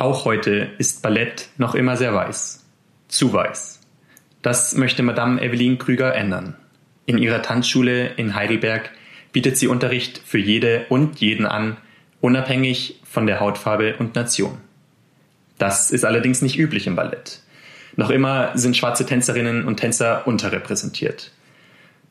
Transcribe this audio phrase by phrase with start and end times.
[0.00, 2.64] Auch heute ist Ballett noch immer sehr weiß.
[3.08, 3.80] Zu weiß.
[4.42, 6.54] Das möchte Madame Evelyn Krüger ändern.
[7.04, 8.92] In ihrer Tanzschule in Heidelberg
[9.32, 11.78] bietet sie Unterricht für jede und jeden an,
[12.20, 14.58] unabhängig von der Hautfarbe und Nation.
[15.58, 17.40] Das ist allerdings nicht üblich im Ballett.
[17.96, 21.32] Noch immer sind schwarze Tänzerinnen und Tänzer unterrepräsentiert.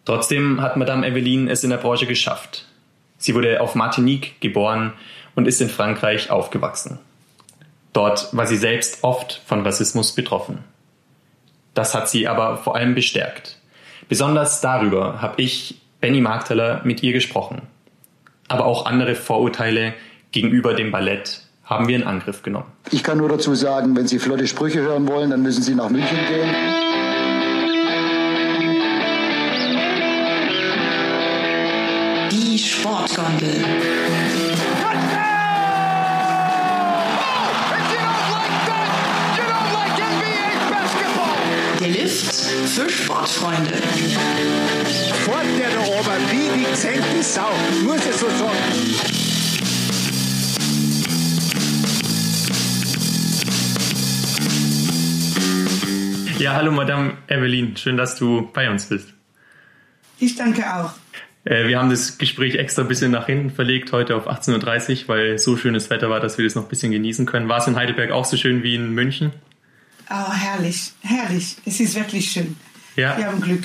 [0.03, 2.65] Trotzdem hat Madame Evelyn es in der Branche geschafft.
[3.17, 4.91] Sie wurde auf Martinique geboren
[5.35, 6.99] und ist in Frankreich aufgewachsen.
[7.97, 10.59] Dort war sie selbst oft von Rassismus betroffen.
[11.73, 13.57] Das hat sie aber vor allem bestärkt.
[14.07, 17.63] Besonders darüber habe ich, Benny Markteller, mit ihr gesprochen.
[18.49, 19.95] Aber auch andere Vorurteile
[20.31, 22.71] gegenüber dem Ballett haben wir in Angriff genommen.
[22.91, 25.89] Ich kann nur dazu sagen, wenn Sie flotte Sprüche hören wollen, dann müssen Sie nach
[25.89, 26.49] München gehen.
[32.29, 33.96] Die Sportgondel.
[42.67, 43.71] Für Sportfreunde.
[45.23, 47.49] Fort der da oben, wie die gesenkte Sau,
[47.83, 49.17] muss ich so sagen.
[56.39, 59.13] Ja, hallo Madame Evelyn, schön, dass du bei uns bist.
[60.19, 60.91] Ich danke auch.
[61.45, 65.07] Äh, wir haben das Gespräch extra ein bisschen nach hinten verlegt, heute auf 18.30 Uhr,
[65.07, 67.47] weil so schönes Wetter war, dass wir das noch ein bisschen genießen können.
[67.47, 69.31] War es in Heidelberg auch so schön wie in München?
[70.09, 71.57] Oh, herrlich, herrlich.
[71.65, 72.55] Es ist wirklich schön.
[72.95, 73.17] Ja.
[73.17, 73.63] Wir haben Glück.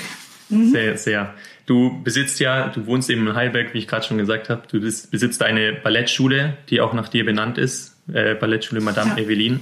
[0.49, 1.33] Sehr, sehr.
[1.65, 4.63] Du besitzt ja, du wohnst eben in Heidelberg, wie ich gerade schon gesagt habe.
[4.69, 9.23] Du besitzt eine Ballettschule, die auch nach dir benannt ist, äh, Ballettschule Madame Ja.
[9.23, 9.61] Evelyn.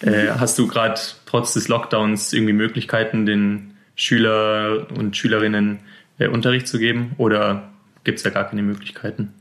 [0.00, 5.80] Äh, hast du gerade trotz des Lockdowns irgendwie Möglichkeiten, den Schüler und Schülerinnen
[6.18, 7.70] äh, Unterricht zu geben oder
[8.04, 9.32] gibt es da gar keine Möglichkeiten?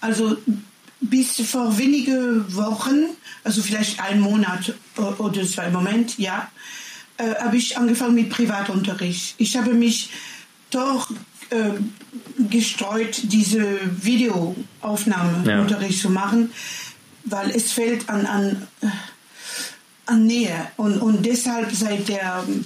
[0.00, 0.36] Also
[1.10, 3.06] bis vor wenige Wochen,
[3.42, 4.74] also vielleicht einen Monat
[5.18, 6.50] oder zwei Moment, ja,
[7.18, 9.34] äh, habe ich angefangen mit Privatunterricht.
[9.38, 10.10] Ich habe mich
[10.70, 11.10] doch
[11.50, 11.70] äh,
[12.50, 16.50] gestreut, diese Videoaufnahmeunterricht zu machen,
[17.24, 18.88] weil es fehlt an, an, äh,
[20.06, 20.68] an Nähe.
[20.76, 22.64] Und, und deshalb seit der ähm,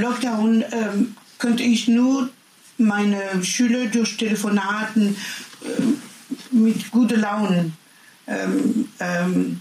[0.00, 2.30] Lockdown ähm, könnte ich nur
[2.78, 5.16] meine Schüler durch Telefonaten
[5.64, 6.00] ähm,
[6.56, 7.72] mit guter Laune
[8.26, 9.60] ähm, ähm,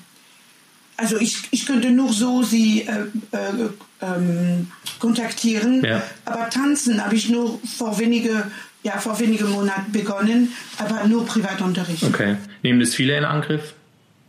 [0.98, 3.02] also ich, ich könnte nur so sie äh,
[3.32, 3.70] äh,
[4.02, 6.02] ähm, kontaktieren, Ja.
[6.24, 8.50] aber tanzen habe ich nur vor wenige,
[8.84, 12.04] ja, vor wenigen Monaten begonnen, aber nur Privatunterricht.
[12.04, 12.38] Okay.
[12.64, 13.74] Nehmen das viele in Angriff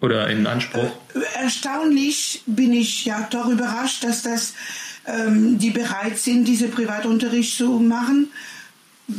[0.01, 0.91] oder in Anspruch?
[1.41, 4.55] Erstaunlich bin ich ja doch überrascht, dass das
[5.07, 8.29] ähm, die bereit sind, diese Privatunterricht zu machen,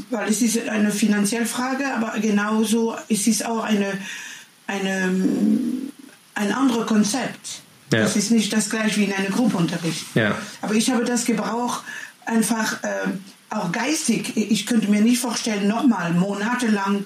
[0.10, 3.94] weil es ist eine finanzielle Frage, aber genauso es ist auch eine,
[4.68, 5.10] eine
[6.38, 7.62] ein anderes Konzept.
[7.92, 8.02] Ja.
[8.02, 10.06] Das ist nicht das gleiche wie in einem Gruppenunterricht.
[10.16, 10.36] Ja.
[10.62, 11.84] Aber ich habe das Gebrauch
[12.26, 12.88] einfach äh,
[13.50, 14.36] auch geistig.
[14.36, 17.06] Ich könnte mir nicht vorstellen, nochmal monatelang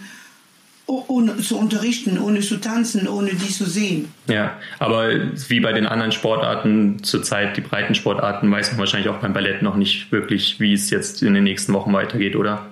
[0.87, 4.11] ohne zu unterrichten, ohne zu tanzen, ohne die zu sehen.
[4.27, 5.09] Ja, aber
[5.47, 9.61] wie bei den anderen Sportarten zurzeit, die breiten Sportarten, weiß man wahrscheinlich auch beim Ballett
[9.61, 12.70] noch nicht wirklich, wie es jetzt in den nächsten Wochen weitergeht, oder?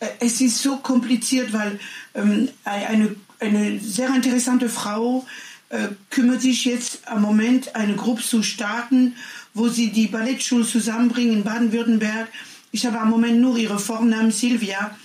[0.00, 1.78] Äh, Es ist so kompliziert, weil
[2.14, 5.26] ähm, eine, eine sehr interessante Frau
[5.70, 9.14] äh, kümmert sich jetzt am Moment, eine Gruppe zu starten,
[9.54, 12.28] wo sie die Ballettschule zusammenbringen in Baden-Württemberg.
[12.72, 14.96] Ich habe am Moment nur ihre Vornamen Silvia.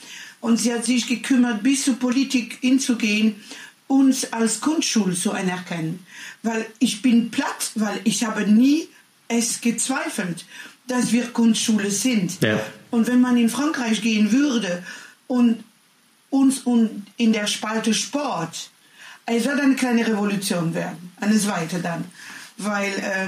[0.42, 3.36] Und sie hat sich gekümmert, bis zur Politik hinzugehen,
[3.88, 6.06] uns als Kunstschule zu anerkennen.
[6.44, 8.88] Weil ich bin platt, weil ich habe nie
[9.28, 10.46] es gezweifelt,
[10.88, 12.42] dass wir Kunstschule sind.
[12.42, 12.60] Ja.
[12.92, 14.84] Und wenn man in Frankreich gehen würde
[15.28, 15.64] und
[16.30, 18.70] uns und in der Spalte Sport,
[19.26, 22.06] es wird eine kleine Revolution werden, eine zweite dann,
[22.58, 23.28] weil äh,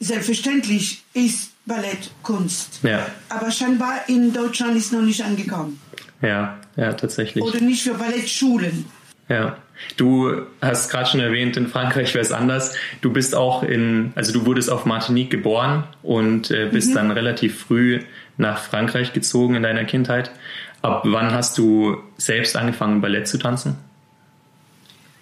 [0.00, 3.06] selbstverständlich ist Ballett Kunst, Ja.
[3.28, 5.78] aber scheinbar in Deutschland ist noch nicht angekommen
[6.22, 7.44] Ja, ja, tatsächlich.
[7.44, 8.86] oder nicht für Ballettschulen.
[9.28, 9.58] Ja.
[9.96, 12.74] Du hast gerade schon erwähnt, in Frankreich wäre es anders.
[13.02, 17.60] Du bist auch in, also du wurdest auf Martinique geboren und äh, bist dann relativ
[17.60, 18.00] früh
[18.38, 20.30] nach Frankreich gezogen in deiner Kindheit.
[20.80, 23.76] Ab wann hast du selbst angefangen, Ballett zu tanzen?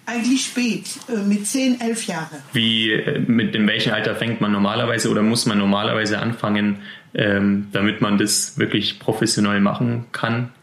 [0.05, 2.37] Eigentlich spät, äh, mit 10, 11 Jahren.
[2.53, 6.81] Wie, äh, mit in welchem Alter fängt man normalerweise oder muss man normalerweise anfangen,
[7.13, 10.53] ähm, damit man das wirklich professionell machen kann?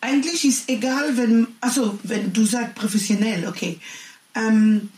[0.00, 3.78] Eigentlich ist egal, wenn, also wenn du sagst professionell, okay.
[4.34, 4.90] Ähm,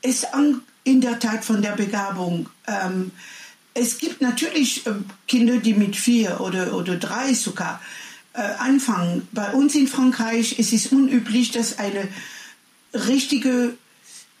[0.00, 2.48] es an, in der Tat von der Begabung.
[2.66, 3.10] Ähm,
[3.78, 7.80] es gibt natürlich ähm, Kinder, die mit vier oder, oder drei sogar
[8.32, 9.26] äh, anfangen.
[9.32, 12.08] Bei uns in Frankreich ist es unüblich, dass eine
[12.92, 13.76] richtige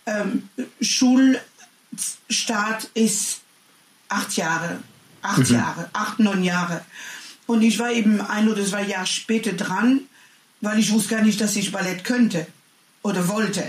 [0.06, 0.48] ähm,
[0.80, 1.42] Schulstart
[2.94, 3.40] ist
[4.08, 4.78] acht Jahre,
[5.22, 5.54] acht mhm.
[5.54, 6.84] Jahre, acht, neun Jahre.
[7.46, 10.00] Und ich war eben ein oder zwei Jahre später dran,
[10.60, 12.46] weil ich wusste gar nicht, dass ich Ballett könnte
[13.02, 13.64] oder wollte.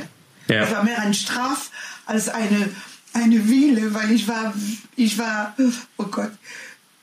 [0.47, 0.63] Ja.
[0.63, 1.69] Es war mehr ein Straf
[2.05, 2.69] als eine,
[3.13, 4.53] eine Wille, weil ich war,
[4.95, 5.55] ich war,
[5.97, 6.31] oh Gott,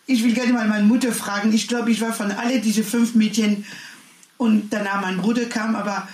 [0.06, 1.52] ich will gerne mal meine Mutter fragen.
[1.52, 3.64] Ich glaube, ich war von alle diese fünf Mädchen
[4.36, 6.08] und danach mein Bruder kam, aber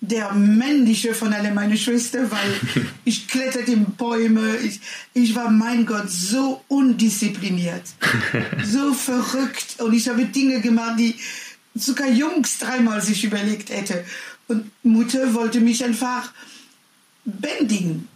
[0.00, 4.56] der männliche von alle meine Schwester, weil ich kletterte in Bäume.
[4.58, 4.80] Ich,
[5.14, 7.82] ich war, mein Gott, so undiszipliniert,
[8.64, 9.76] so verrückt.
[9.80, 11.14] Und ich habe Dinge gemacht, die
[11.74, 14.04] sogar Jungs dreimal sich überlegt hätte.
[14.48, 16.32] Und Mutter wollte mich einfach
[17.24, 18.08] bändigen.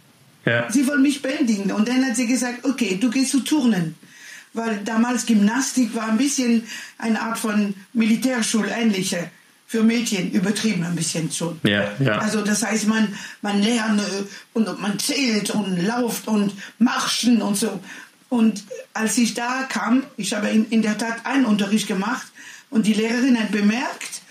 [0.45, 0.71] Ja.
[0.71, 1.71] Sie wollte mich bändigen.
[1.71, 3.95] Und dann hat sie gesagt, okay, du gehst zu Turnen.
[4.53, 6.63] Weil damals Gymnastik war ein bisschen
[6.97, 9.29] eine Art von Militärschule ähnliche
[9.71, 11.57] für Mädchen übertrieben ein bisschen schon.
[11.63, 12.17] Ja, ja.
[12.17, 13.07] Also das heißt, man,
[13.41, 14.03] man lernt äh,
[14.51, 17.79] und man zählt und lauft und marschen und so.
[18.27, 22.27] Und als ich da kam, ich habe in, in der Tat einen Unterricht gemacht
[22.69, 24.21] und die Lehrerin hat bemerkt,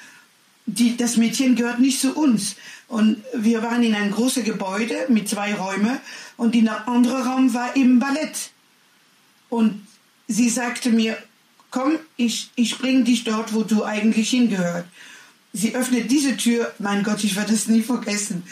[0.67, 2.57] die, das Mädchen gehört nicht zu uns.
[2.91, 5.99] Und wir waren in einem großen Gebäude mit zwei Räumen
[6.37, 8.51] und der andere Raum war eben Ballett.
[9.49, 9.87] Und
[10.29, 11.17] sie sagte mir,
[11.71, 14.85] komm, ich, ich bringe dich dort, wo du eigentlich hingehört
[15.53, 16.73] sie öffnet diese Tür.
[16.79, 18.43] Mein Gott, ich werde es nie vergessen.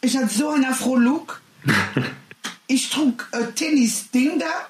[0.00, 1.40] Ich hatte so einen Afro-Look.
[2.66, 4.68] ich trug äh, Tennis-Ding da,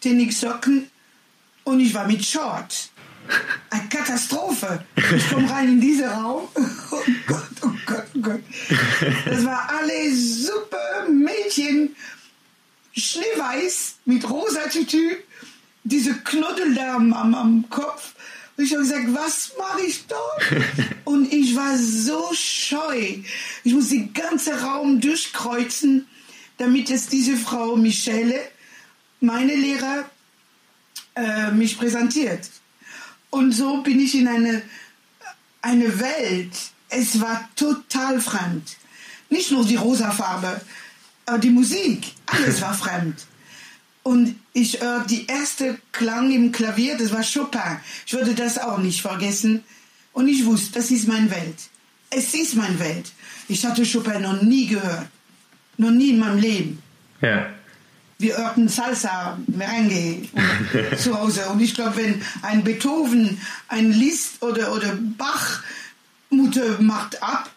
[0.00, 0.90] Tennis-Socken
[1.64, 2.90] und ich war mit Short.
[3.70, 4.84] Eine Katastrophe.
[5.16, 6.48] Ich komme rein in diesen Raum.
[6.90, 8.40] Oh Gott, oh Gott, oh Gott.
[9.24, 11.96] Das war alle super Mädchen,
[12.96, 15.16] schneeweiß, mit rosa Tütü,
[15.82, 18.14] diese Knuddel da am, am Kopf.
[18.56, 20.64] Und ich habe gesagt, was mache ich dort?
[21.04, 23.18] und ich war so scheu.
[23.64, 26.06] Ich muss den ganzen Raum durchkreuzen,
[26.58, 28.40] damit es diese Frau Michelle,
[29.20, 30.08] meine Lehrer,
[31.16, 32.48] äh, mich präsentiert.
[33.34, 34.62] Und so bin ich in eine,
[35.60, 36.52] eine Welt.
[36.88, 38.76] Es war total fremd.
[39.28, 40.60] Nicht nur die rosa Farbe,
[41.42, 43.26] die Musik, alles war fremd.
[44.04, 47.80] Und ich höre äh, die erste Klang im Klavier, das war Chopin.
[48.06, 49.64] Ich würde das auch nicht vergessen.
[50.12, 51.58] Und ich wusste, das ist meine Welt.
[52.10, 53.10] Es ist meine Welt.
[53.48, 55.08] Ich hatte Chopin noch nie gehört.
[55.76, 56.80] Noch nie in meinem Leben.
[57.20, 57.48] Ja.
[58.18, 60.28] Wir hörten Salsa, Merengue
[60.96, 61.48] zu Hause.
[61.50, 65.62] Und ich glaube, wenn ein Beethoven, ein Liszt oder, oder Bach
[66.30, 67.50] Mutter macht ab,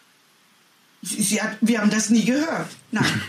[1.02, 2.68] sie hat, wir haben das nie gehört.
[2.90, 3.22] Nein.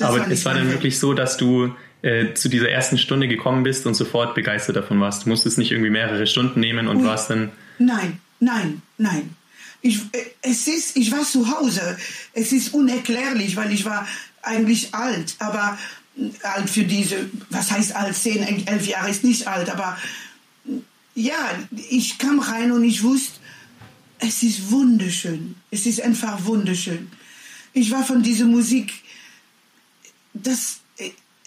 [0.00, 3.62] Aber war es war dann wirklich so, dass du äh, zu dieser ersten Stunde gekommen
[3.62, 5.24] bist und sofort begeistert davon warst.
[5.24, 7.04] Du musstest nicht irgendwie mehrere Stunden nehmen und Ui.
[7.04, 7.52] warst dann.
[7.78, 9.34] Nein, nein, nein.
[9.80, 11.96] Ich, äh, es ist, ich war zu Hause.
[12.32, 14.06] Es ist unerklärlich, weil ich war
[14.42, 15.78] eigentlich alt, aber
[16.42, 19.98] alt für diese, was heißt alt, zehn, elf Jahre ist nicht alt, aber
[21.14, 21.58] ja,
[21.90, 23.38] ich kam rein und ich wusste,
[24.18, 25.54] es ist wunderschön.
[25.70, 27.10] Es ist einfach wunderschön.
[27.72, 28.92] Ich war von dieser Musik,
[30.32, 30.80] das,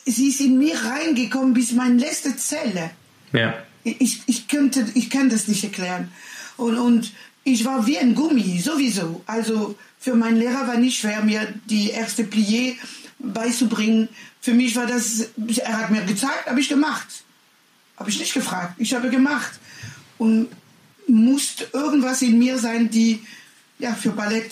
[0.05, 2.91] sie ist in mir reingekommen bis meine letzte Zelle.
[3.33, 3.53] Ja.
[3.83, 6.11] Ich, ich, könnte, ich kann das nicht erklären.
[6.57, 7.11] Und, und
[7.43, 9.21] ich war wie ein Gummi, sowieso.
[9.25, 12.75] Also für meinen Lehrer war nicht schwer, mir die erste Plié
[13.19, 14.09] beizubringen.
[14.41, 17.07] Für mich war das, er hat mir gezeigt, habe ich gemacht.
[17.97, 19.59] Habe ich nicht gefragt, ich habe gemacht.
[20.17, 20.47] Und
[21.07, 23.21] musste irgendwas in mir sein, die
[23.79, 24.51] ja, für Ballett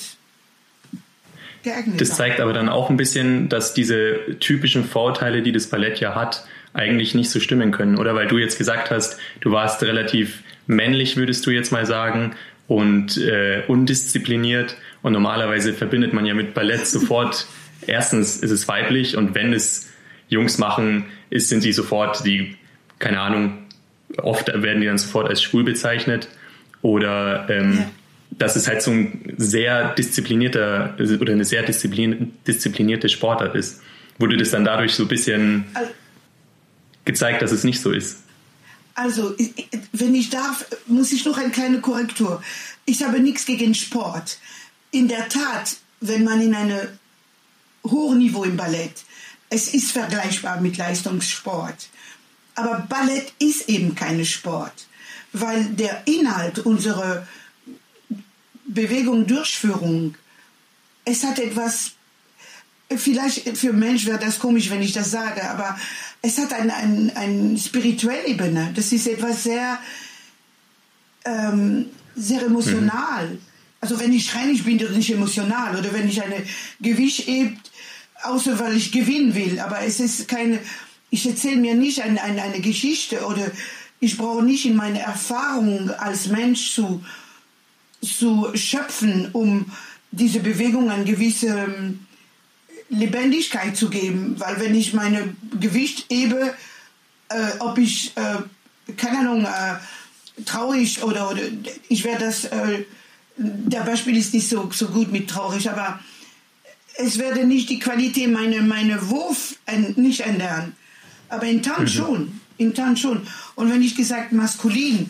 [1.63, 5.99] geeignet Das zeigt aber dann auch ein bisschen, dass diese typischen Vorteile, die das Ballett
[5.99, 8.15] ja hat, eigentlich nicht so stimmen können, oder?
[8.15, 12.35] Weil du jetzt gesagt hast, du warst relativ männlich, würdest du jetzt mal sagen,
[12.67, 14.75] und äh, undiszipliniert.
[15.01, 17.47] Und normalerweise verbindet man ja mit Ballett sofort,
[17.87, 19.89] erstens ist es weiblich und wenn es
[20.29, 22.55] Jungs machen, ist, sind sie sofort die,
[22.99, 23.59] keine Ahnung,
[24.17, 26.29] oft werden die dann sofort als schwul bezeichnet.
[26.81, 27.85] Oder ähm, ja
[28.37, 33.81] dass es halt so ein sehr disziplinierter oder eine sehr disziplinierte Sportart ist.
[34.17, 35.65] Wurde das dann dadurch so ein bisschen
[37.05, 38.23] gezeigt, dass es nicht so ist?
[38.93, 39.35] Also,
[39.91, 42.41] wenn ich darf, muss ich noch eine kleine Korrektur.
[42.85, 44.37] Ich habe nichts gegen Sport.
[44.91, 46.79] In der Tat, wenn man in einem
[47.85, 49.03] hohen Niveau im Ballett,
[49.49, 51.89] es ist vergleichbar mit Leistungssport.
[52.55, 54.87] Aber Ballett ist eben kein Sport,
[55.33, 57.27] weil der Inhalt unserer
[58.65, 60.15] Bewegung, Durchführung,
[61.03, 61.91] es hat etwas,
[62.89, 65.77] vielleicht für Mensch wäre das komisch, wenn ich das sage, aber
[66.21, 68.71] es hat eine ein, ein spirituelle Ebene.
[68.75, 69.77] Das ist etwas sehr,
[71.25, 73.27] ähm, sehr emotional.
[73.27, 73.39] Mhm.
[73.81, 75.75] Also wenn ich reinig bin, dann nicht emotional.
[75.75, 76.43] Oder wenn ich eine
[76.79, 77.64] Gewicht hebt,
[78.27, 79.59] außer weil ich gewinnen will.
[79.59, 80.59] Aber es ist keine,
[81.09, 83.51] ich erzähle mir nicht eine, eine, eine Geschichte oder
[83.99, 87.03] ich brauche nicht in meine Erfahrung als Mensch zu,
[88.01, 89.71] zu schöpfen, um
[90.11, 92.05] diese Bewegung eine gewisse ähm,
[92.89, 94.35] Lebendigkeit zu geben.
[94.37, 96.53] Weil wenn ich meine Gewicht hebe,
[97.29, 101.41] äh, ob ich, äh, keine Ahnung, äh, traurig oder, oder
[101.89, 102.83] ich werde das, äh,
[103.37, 105.99] der Beispiel ist nicht so, so gut mit traurig, aber
[106.97, 109.57] es werde nicht die Qualität meiner meine Wurf
[109.95, 110.75] nicht ändern.
[111.29, 111.97] Aber in Tanz mhm.
[111.97, 112.41] schon.
[112.57, 113.27] In Tanz schon.
[113.55, 115.09] Und wenn ich gesagt maskulin,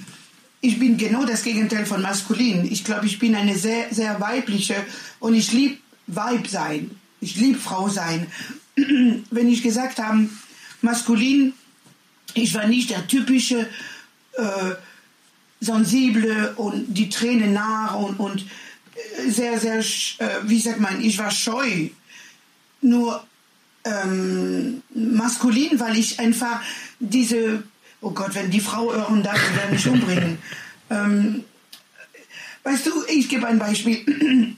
[0.62, 2.66] ich bin genau das Gegenteil von maskulin.
[2.72, 4.76] Ich glaube, ich bin eine sehr, sehr weibliche
[5.20, 5.78] und ich liebe
[6.08, 6.92] Weib sein.
[7.22, 8.28] Ich liebe Frau sein.
[8.76, 10.28] wenn ich gesagt habe,
[10.82, 11.54] maskulin,
[12.34, 13.68] ich war nicht der typische
[14.34, 14.72] äh,
[15.60, 18.46] sensible und die Tränen nah und, und
[19.28, 21.90] sehr, sehr, äh, wie sagt man, ich war scheu.
[22.82, 23.26] Nur
[23.84, 26.62] ähm, maskulin, weil ich einfach
[27.00, 27.64] diese,
[28.02, 30.38] oh Gott, wenn die Frau hören darf, die werden mich umbringen.
[30.90, 31.44] ähm,
[32.64, 34.06] weißt du, ich gebe ein Beispiel.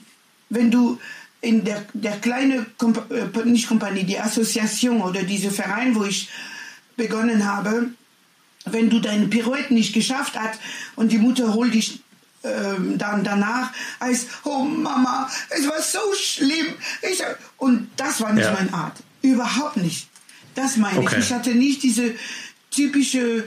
[0.49, 0.99] wenn du
[1.41, 6.29] in der, der kleine, Komp äh, nicht Kompanie, die Assoziation oder diese Verein, wo ich
[6.95, 7.91] begonnen habe,
[8.65, 10.59] wenn du deine Pirouette nicht geschafft hast
[10.95, 12.01] und die Mutter holt dich
[12.47, 16.67] ähm, dann danach als oh Mama es war so schlimm
[17.01, 17.21] ich,
[17.57, 18.53] und das war nicht ja.
[18.53, 20.07] meine Art überhaupt nicht
[20.55, 21.15] das meine okay.
[21.17, 22.13] ich ich hatte nicht diese
[22.71, 23.45] typische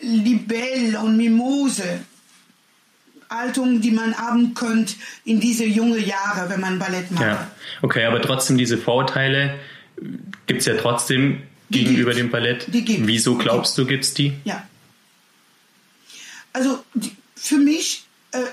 [0.00, 2.00] Libelle und Mimose
[3.32, 4.94] Haltung, die man haben könnte
[5.24, 7.24] in diese jungen Jahre, wenn man Ballett macht.
[7.24, 9.58] Ja, okay, aber trotzdem diese Vorurteile
[10.46, 12.66] gibt es ja trotzdem die gegenüber dem Ballett.
[12.68, 13.06] Die gibt.
[13.06, 14.34] Wieso glaubst du, gibt es die?
[14.44, 14.66] Ja.
[16.52, 18.04] Also die, für mich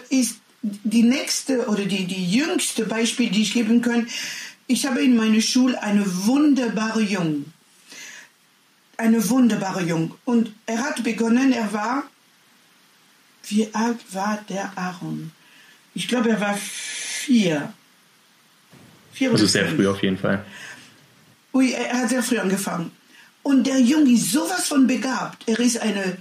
[0.09, 4.07] ist die nächste oder die, die jüngste Beispiel, die ich geben kann,
[4.67, 7.45] ich habe in meiner Schule eine wunderbare Jung.
[8.97, 10.13] Eine wunderbare Jung.
[10.25, 12.03] Und er hat begonnen, er war,
[13.47, 15.31] wie alt war der Aaron?
[15.95, 17.73] Ich glaube, er war vier.
[19.13, 20.45] vier also sehr früh auf jeden Fall.
[21.53, 22.91] Ui, er hat sehr früh angefangen.
[23.41, 25.47] Und der Junge ist sowas von begabt.
[25.47, 26.17] Er ist eine,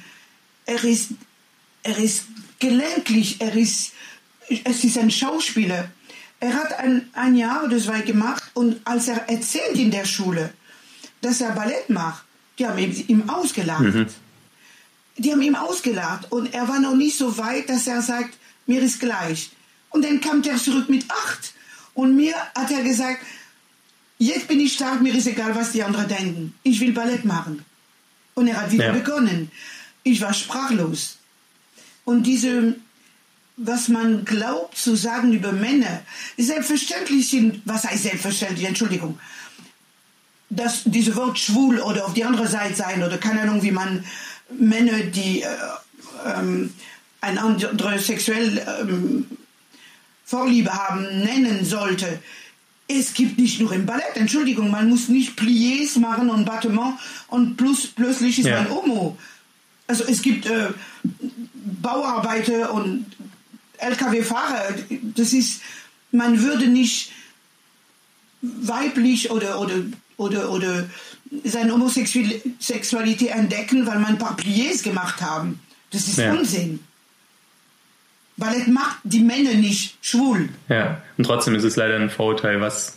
[0.64, 1.10] er ist,
[1.82, 2.24] er ist
[2.58, 3.92] gelenklich, er ist,
[4.48, 5.90] es ist ein Schauspieler.
[6.40, 10.52] Er hat ein, ein Jahr oder zwei gemacht und als er erzählt in der Schule,
[11.20, 12.24] dass er Ballett macht,
[12.58, 13.80] die haben ihm ausgelacht.
[13.80, 14.06] Mhm.
[15.16, 18.82] Die haben ihm ausgelacht und er war noch nicht so weit, dass er sagt, mir
[18.82, 19.50] ist gleich.
[19.90, 21.54] Und dann kam er zurück mit acht.
[21.94, 23.20] Und mir hat er gesagt,
[24.18, 26.54] Jetzt bin ich stark, mir ist egal, was die anderen denken.
[26.64, 27.64] Ich will Ballett machen.
[28.34, 28.92] Und er hat wieder ja.
[28.92, 29.50] begonnen.
[30.02, 31.17] Ich war sprachlos.
[32.08, 32.74] Und diese,
[33.58, 36.00] was man glaubt zu sagen über Männer,
[36.38, 39.18] selbstverständlich sind, was heißt selbstverständlich, Entschuldigung,
[40.48, 44.02] dass diese Wort schwul oder auf die andere Seite sein oder keine Ahnung, wie man
[44.58, 45.48] Männer, die äh,
[46.24, 46.72] ähm,
[47.20, 49.26] eine andere sexuelle ähm,
[50.24, 52.20] Vorliebe haben, nennen sollte
[52.90, 56.94] es gibt nicht nur im Ballett, Entschuldigung, man muss nicht Pliés machen und Battement
[57.26, 58.62] und plus, plötzlich ist ja.
[58.62, 59.18] man Homo.
[59.88, 60.68] Also es gibt äh,
[61.82, 63.06] Bauarbeiter und
[63.78, 64.74] LKW-Fahrer,
[65.14, 65.62] das ist,
[66.10, 67.12] man würde nicht
[68.42, 69.76] weiblich oder, oder,
[70.16, 70.88] oder, oder
[71.44, 75.60] seine Homosexualität entdecken, weil man Pliés gemacht haben.
[75.90, 76.32] Das ist ja.
[76.32, 76.80] Unsinn.
[78.36, 80.48] Ballett macht die Männer nicht schwul.
[80.68, 82.96] Ja, und trotzdem ist es leider ein Vorurteil, was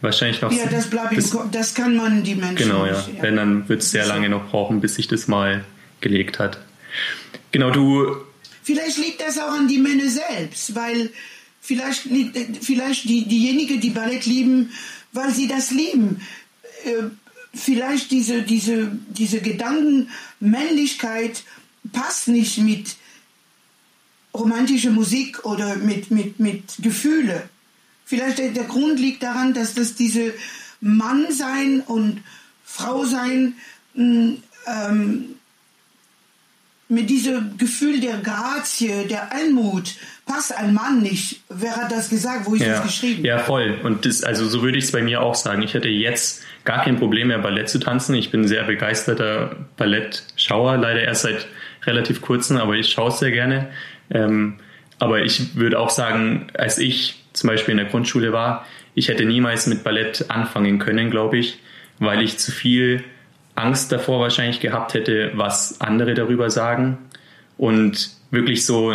[0.00, 0.50] wahrscheinlich noch.
[0.50, 2.96] Ja, das bleibt das, das kann man die Menschen Genau, ja.
[2.96, 3.22] Nicht, ja.
[3.22, 5.64] Wenn, dann wird es sehr lange noch brauchen, bis sich das mal
[6.00, 6.58] gelegt hat.
[7.52, 8.16] Genau, du.
[8.62, 11.10] Vielleicht liegt das auch an die Männer selbst, weil
[11.60, 12.08] vielleicht
[12.60, 14.70] vielleicht die, diejenigen, die Ballett lieben,
[15.12, 16.20] weil sie das lieben.
[16.84, 17.04] Äh,
[17.54, 21.44] vielleicht diese, diese, diese Gedanken, Männlichkeit
[21.92, 22.96] passt nicht mit
[24.34, 27.48] romantische Musik oder mit, mit, mit Gefühle.
[28.04, 30.34] Vielleicht der, der Grund liegt daran, dass das diese
[30.80, 32.22] Mann sein und
[32.64, 33.54] Frau sein
[33.94, 35.34] hm, ähm,
[36.88, 39.94] mit diesem Gefühl der Grazie, der Anmut,
[40.26, 41.40] passt ein Mann nicht.
[41.48, 42.46] Wer hat das gesagt?
[42.46, 42.76] Wo ist ja.
[42.76, 43.24] das geschrieben?
[43.24, 43.78] Ja, voll.
[43.82, 45.62] Und das, also so würde ich es bei mir auch sagen.
[45.62, 48.14] Ich hätte jetzt gar kein Problem mehr, Ballett zu tanzen.
[48.14, 51.46] Ich bin ein sehr begeisterter Ballettschauer, leider erst seit
[51.84, 53.68] relativ kurzem, aber ich schaue es sehr gerne.
[54.10, 54.58] Ähm,
[54.98, 59.24] aber ich würde auch sagen, als ich zum Beispiel in der Grundschule war, ich hätte
[59.24, 61.58] niemals mit Ballett anfangen können, glaube ich,
[61.98, 63.04] weil ich zu viel
[63.58, 66.98] Angst davor wahrscheinlich gehabt hätte, was andere darüber sagen.
[67.56, 68.94] Und wirklich so,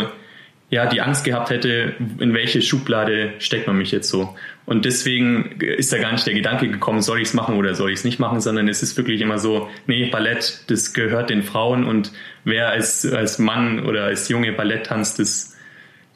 [0.70, 4.34] ja, die Angst gehabt hätte, in welche Schublade steckt man mich jetzt so.
[4.66, 7.90] Und deswegen ist da gar nicht der Gedanke gekommen, soll ich es machen oder soll
[7.90, 11.42] ich es nicht machen, sondern es ist wirklich immer so, nee, Ballett, das gehört den
[11.42, 12.12] Frauen und
[12.44, 15.54] wer als, als Mann oder als Junge Ballett tanzt, das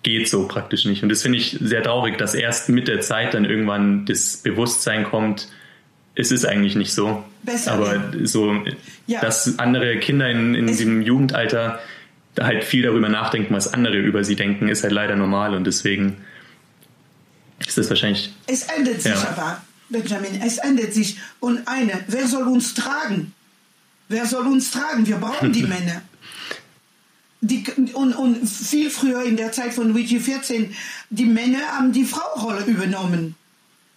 [0.02, 1.02] geht so praktisch nicht.
[1.02, 5.05] Und das finde ich sehr traurig, dass erst mit der Zeit dann irgendwann das Bewusstsein
[5.05, 5.49] kommt,
[6.14, 7.25] es ist eigentlich nicht so.
[7.42, 8.52] Besser Aber so,
[9.07, 9.21] Ja.
[9.21, 11.78] dass andere Kinder in, in Es- diesem Jugendalter
[12.38, 16.18] halt viel darüber nachdenken, was andere über sie denken, ist halt leider normal und deswegen
[17.66, 19.28] ist das wahrscheinlich Es ändert sich Ja.
[19.30, 21.18] aber, Benjamin, es ändert sich.
[21.40, 23.33] Und eine, wer soll uns tragen?
[24.09, 25.07] Wer soll uns tragen?
[25.07, 26.02] Wir brauchen die Männer.
[27.40, 27.64] Die,
[27.95, 30.75] und, und viel früher in der Zeit von Luigi 14,
[31.11, 33.37] die Männer haben die Fraurolle übernommen.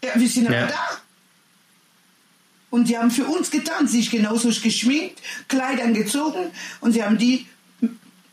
[0.04, 0.68] Ja, wir sind aber Ja.
[0.68, 0.91] da.
[2.72, 6.50] Und die haben für uns getan, sich genauso geschminkt, Kleider angezogen
[6.80, 7.46] und sie haben die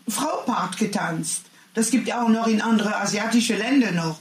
[0.08, 1.42] Frau-Part getanzt.
[1.74, 4.20] Das gibt auch noch in andere asiatische Länder noch.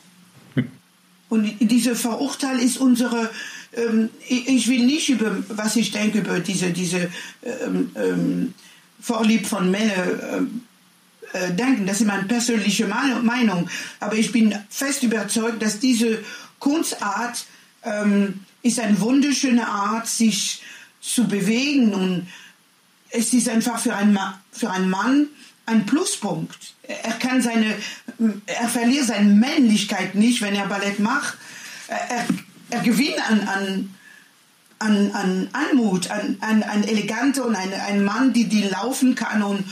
[1.29, 3.29] Und diese Verurteilung ist unsere,
[3.73, 7.09] ähm, ich will nicht über, was ich denke, über diese, diese
[7.43, 8.53] ähm, ähm,
[9.01, 10.61] Vorlieb von Männern ähm,
[11.33, 11.85] äh, denken.
[11.85, 13.69] Das ist meine persönliche Meinung- Meinung.
[13.99, 16.23] Aber ich bin fest überzeugt, dass diese
[16.59, 17.45] Kunstart
[17.83, 20.61] ähm, ist eine wunderschöne Art, sich
[21.01, 21.93] zu bewegen.
[21.93, 22.27] Und
[23.09, 25.27] es ist einfach für einen, Ma für einen Mann
[25.65, 26.73] ein Pluspunkt.
[26.83, 27.75] Er kann seine,
[28.45, 31.37] er verliert seine Männlichkeit nicht, wenn er Ballett macht.
[31.87, 32.25] Er,
[32.69, 33.95] er, gewinnt an, an,
[34.79, 39.43] an, an Anmut, an, an, an Elegante und ein, ein Mann, die, die laufen kann
[39.43, 39.65] und,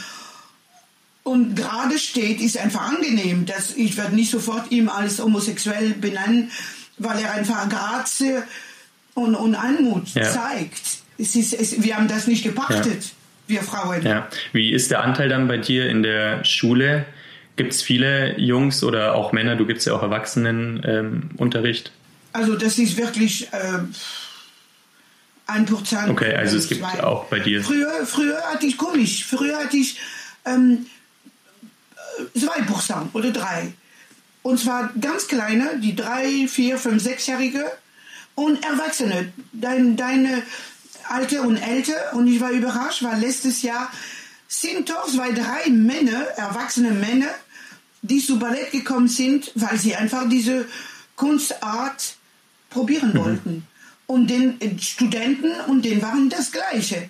[1.23, 3.45] und gerade steht, ist einfach angenehm.
[3.45, 6.51] Das, ich werde nicht sofort ihm als homosexuell benennen,
[6.97, 8.43] weil er einfach Grazie
[9.15, 10.29] und, und Anmut Ja.
[10.29, 10.99] zeigt.
[11.17, 13.11] Es ist, es, wir haben das nicht gepachtet,
[13.47, 14.03] wir Frauen.
[14.03, 14.27] Ja.
[14.51, 17.05] Wie ist der Anteil dann bei dir in der Schule?
[17.55, 19.55] Gibt es viele Jungs oder auch Männer?
[19.55, 21.87] Du gibst ja auch Erwachsenenunterricht.
[21.87, 21.93] Ähm.
[22.33, 23.79] Also das ist wirklich äh,
[25.47, 26.09] ein Prozent.
[26.09, 27.01] okay, also es gibt zwei.
[27.01, 27.63] auch bei dir.
[27.63, 29.23] Früher, früher hatte ich komisch.
[29.23, 29.97] Früher hatte ich
[30.43, 30.85] ähm,
[32.35, 33.71] äh, zwei Prozent oder drei.
[34.41, 37.63] Und zwar ganz kleine, die drei, vier, fünf, sechsjährige
[38.35, 39.33] und Erwachsene.
[39.53, 40.43] Dein, deine
[41.09, 42.13] Alte und Älter.
[42.13, 43.91] Und ich war überrascht, weil letztes Jahr
[44.47, 47.29] sind doch zwei, drei Männer, erwachsene Männer,
[48.01, 50.65] die zu Ballett gekommen sind, weil sie einfach diese
[51.15, 52.15] Kunstart
[52.69, 53.65] probieren wollten.
[54.07, 57.09] Und den Studenten und denen waren das Gleiche.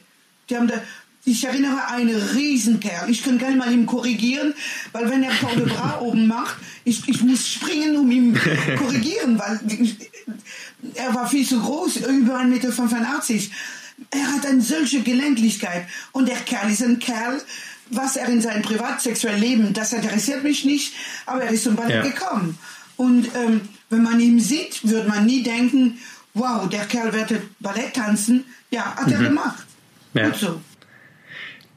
[0.50, 0.82] Die haben da,
[1.26, 3.10] ich erinnere einen Riesenkerl.
[3.10, 4.54] Ich kann nicht mal ihm korrigieren,
[4.92, 8.40] weil wenn er Corps de Bras oben macht, ich, ich muss springen, um ihn
[8.78, 9.98] korrigieren, weil ich,
[10.94, 12.46] er war viel zu groß, über 1,85
[13.34, 13.44] Meter.
[14.12, 15.88] Er hat eine solche Gelenklichkeit.
[16.12, 17.42] Und der Kerl ist ein Kerl,
[17.90, 20.94] was er in seinem privatsexuellen Leben, das interessiert mich nicht,
[21.26, 22.12] aber er ist zum Ballett Ja.
[22.12, 22.58] gekommen.
[22.98, 25.98] Und ähm, wenn man ihn sieht, wird man nie denken,
[26.34, 28.44] wow, der Kerl wird Ballett tanzen.
[28.72, 29.66] Ja, hat er gemacht.
[30.14, 30.20] Mhm.
[30.20, 30.30] Ja.
[30.30, 30.62] Gut so.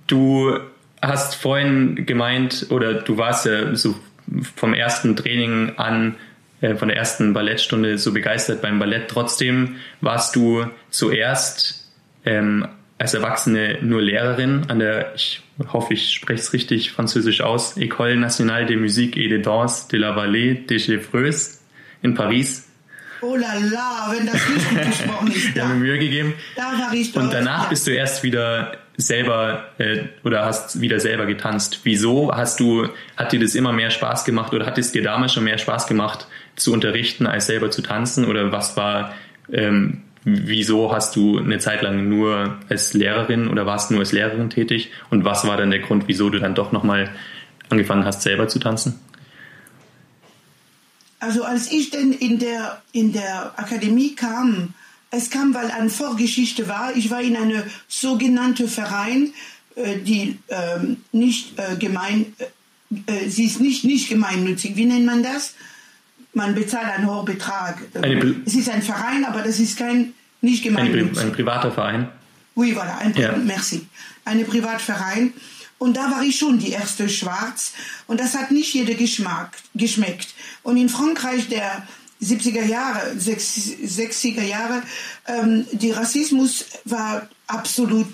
[0.08, 0.58] Du
[1.00, 3.94] hast vorhin gemeint, oder du warst ja so
[4.56, 6.16] vom ersten Training an,
[6.60, 9.08] äh, von der ersten Ballettstunde so begeistert beim Ballett.
[9.08, 11.88] Trotzdem warst du zuerst
[12.24, 12.66] ähm,
[12.98, 15.42] als Erwachsene nur Lehrerin an der, ich
[15.72, 19.98] hoffe, ich spreche es richtig französisch aus, École Nationale de Musique et de Danse de
[19.98, 21.60] la Vallée des Gevreux
[22.02, 22.64] in Paris.
[23.20, 25.54] Oh la la, wenn das nicht gut gesprochen ist.
[25.54, 26.34] Wir haben mir Da, Mühe gegeben.
[26.56, 27.14] da war ich.
[27.16, 27.68] Und danach ja.
[27.68, 31.80] bist du erst wieder selber äh, oder hast wieder selber getanzt.
[31.84, 35.32] Wieso hast du, hat dir das immer mehr Spaß gemacht oder hat es dir damals
[35.32, 38.24] schon mehr Spaß gemacht zu unterrichten als selber zu tanzen?
[38.24, 39.14] Oder was war,
[39.52, 44.50] ähm, wieso hast du eine Zeit lang nur als Lehrerin oder warst nur als Lehrerin
[44.50, 44.90] tätig?
[45.10, 47.08] Und was war dann der Grund, wieso du dann doch nochmal
[47.68, 48.98] angefangen hast, selber zu tanzen?
[51.20, 54.74] Also als ich denn in der, in der Akademie kam,
[55.10, 56.94] es kam, weil eine Vorgeschichte war.
[56.96, 59.32] Ich war in einem sogenannten Verein,
[59.74, 62.34] äh, die ähm, nicht äh, gemein,
[63.06, 64.76] äh, äh, sie ist nicht, nicht gemeinnützig.
[64.76, 65.54] Wie nennt man das?
[66.34, 67.78] Man bezahlt einen hohen Betrag.
[68.44, 71.24] Es ist ein Verein, aber das ist kein nicht gemeinnützig.
[71.24, 72.08] ein privater Verein?
[72.54, 73.36] Oui, voilà, ein, Ja.
[73.36, 73.86] merci.
[74.24, 75.32] Ein Privatverein.
[75.78, 77.72] Und da war ich schon die erste Schwarz.
[78.08, 80.28] Und das hat nicht jeder Geschmack, geschmeckt.
[80.62, 81.86] Und in Frankreich der
[82.22, 84.82] 70er Jahre, 60er Jahre,
[85.26, 88.08] ähm, der Rassismus war absolut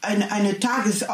[0.00, 1.08] eine, eine Tages, äh,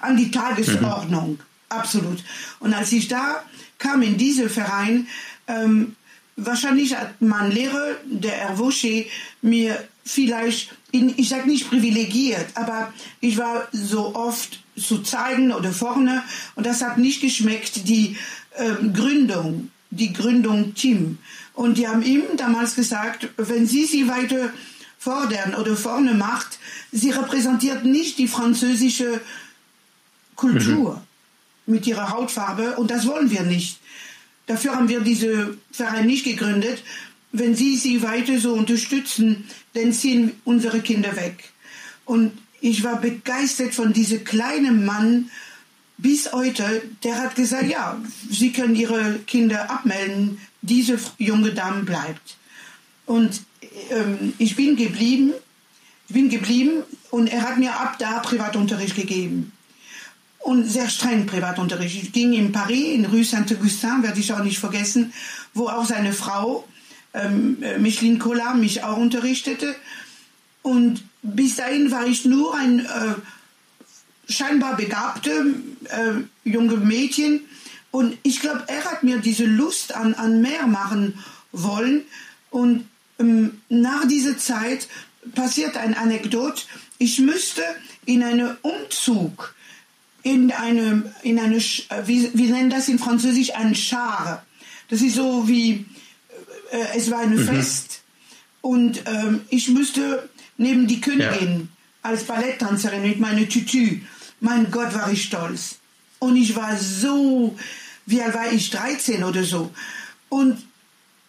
[0.00, 1.38] an die Tagesordnung.
[1.68, 2.22] Absolut.
[2.58, 3.42] Und als ich da
[3.78, 5.06] kam in diesen Verein,
[5.46, 5.96] ähm,
[6.36, 9.04] wahrscheinlich hat mein Lehrer, der Herr Vaucher,
[9.42, 15.72] mir vielleicht, in, ich sage nicht privilegiert, aber ich war so oft zu zeigen oder
[15.72, 16.22] vorne
[16.54, 18.16] und das hat nicht geschmeckt, die
[18.56, 21.18] ähm, Gründung, die Gründung Team.
[21.54, 24.50] Und die haben ihm damals gesagt, wenn Sie sie weiter
[25.00, 26.58] fordern oder vorne macht,
[26.92, 29.20] sie repräsentiert nicht die französische
[30.36, 31.02] Kultur
[31.66, 31.74] mhm.
[31.74, 33.80] mit ihrer Hautfarbe und das wollen wir nicht.
[34.46, 36.82] Dafür haben wir diese Verein nicht gegründet.
[37.32, 41.50] Wenn Sie sie weiter so unterstützen, dann ziehen unsere Kinder weg.
[42.04, 45.30] Und ich war begeistert von diesem kleinen Mann
[46.02, 46.82] bis heute.
[47.04, 50.38] Der hat gesagt, ja, Sie können Ihre Kinder abmelden.
[50.62, 52.36] Diese junge Dame bleibt.
[53.06, 53.42] Und
[53.90, 55.32] ähm, ich bin geblieben.
[56.08, 59.52] Ich bin geblieben und er hat mir ab da Privatunterricht gegeben.
[60.40, 62.02] Und sehr streng Privatunterricht.
[62.02, 65.12] Ich ging in Paris, in Rue Saint-Augustin, werde ich auch nicht vergessen,
[65.54, 66.66] wo auch seine Frau,
[67.14, 69.76] ähm, Micheline Collard, mich auch unterrichtete.
[70.62, 73.14] Und bis dahin war ich nur ein äh,
[74.30, 77.42] scheinbar begabte äh, junge Mädchen.
[77.90, 81.18] Und ich glaube, er hat mir diese Lust an, an mehr machen
[81.52, 82.04] wollen.
[82.50, 82.88] Und
[83.18, 84.88] ähm, nach dieser Zeit
[85.34, 86.66] passiert ein Anekdot.
[86.98, 87.62] Ich müsste
[88.06, 89.54] in einen Umzug,
[90.22, 94.44] in eine, in eine wie, wie nennen das in Französisch, ein Schar.
[94.88, 95.86] Das ist so wie,
[96.70, 97.44] äh, es war ein mhm.
[97.44, 98.02] Fest.
[98.60, 102.10] Und ähm, ich müsste neben die Königin ja.
[102.10, 104.00] als Balletttänzerin mit meiner Tütü.
[104.40, 105.76] Mein Gott, war ich stolz.
[106.18, 107.56] Und ich war so,
[108.06, 109.72] wie alt war ich, 13 oder so.
[110.28, 110.58] Und,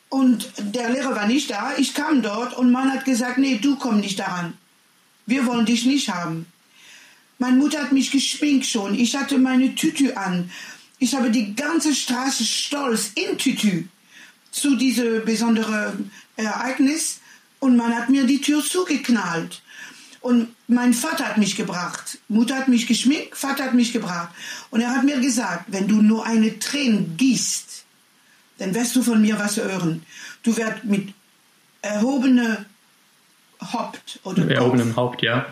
[0.09, 1.73] und der Lehrer war nicht da.
[1.77, 4.53] Ich kam dort und man hat gesagt, nee, du komm nicht daran.
[5.25, 6.45] Wir wollen dich nicht haben.
[7.37, 8.93] Meine Mutter hat mich geschminkt schon.
[8.93, 10.51] Ich hatte meine Tütü an.
[10.99, 13.85] Ich habe die ganze Straße stolz in Tütü
[14.51, 17.19] zu diesem besonderen Ereignis
[17.59, 19.60] und man hat mir die Tür zugeknallt.
[20.21, 22.19] Und mein Vater hat mich gebracht.
[22.27, 24.29] Mutter hat mich geschminkt, Vater hat mich gebracht.
[24.69, 27.83] Und er hat mir gesagt, wenn du nur eine Träne gießt,
[28.59, 30.05] dann wirst du von mir was hören.
[30.43, 31.13] Du wirst mit
[31.81, 32.57] erhobenem
[33.61, 35.47] Haupt oder erhobenem Haupt, ja.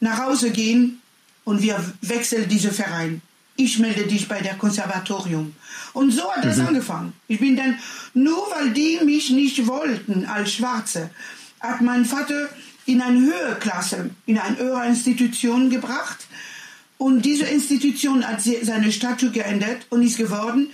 [0.00, 1.00] nach Hause gehen
[1.44, 3.22] und wir wechseln diesen Verein.
[3.56, 5.54] Ich melde dich bei der Konservatorium.
[5.92, 6.68] Und so hat es mhm.
[6.68, 7.12] angefangen.
[7.28, 7.78] Ich bin dann,
[8.14, 11.10] nur weil die mich nicht wollten als Schwarze,
[11.60, 12.48] hat mein Vater
[12.90, 16.26] in eine höhere Klasse, in eine höhere Institution gebracht.
[16.98, 20.70] Und diese Institution hat seine Statue geändert und ist geworden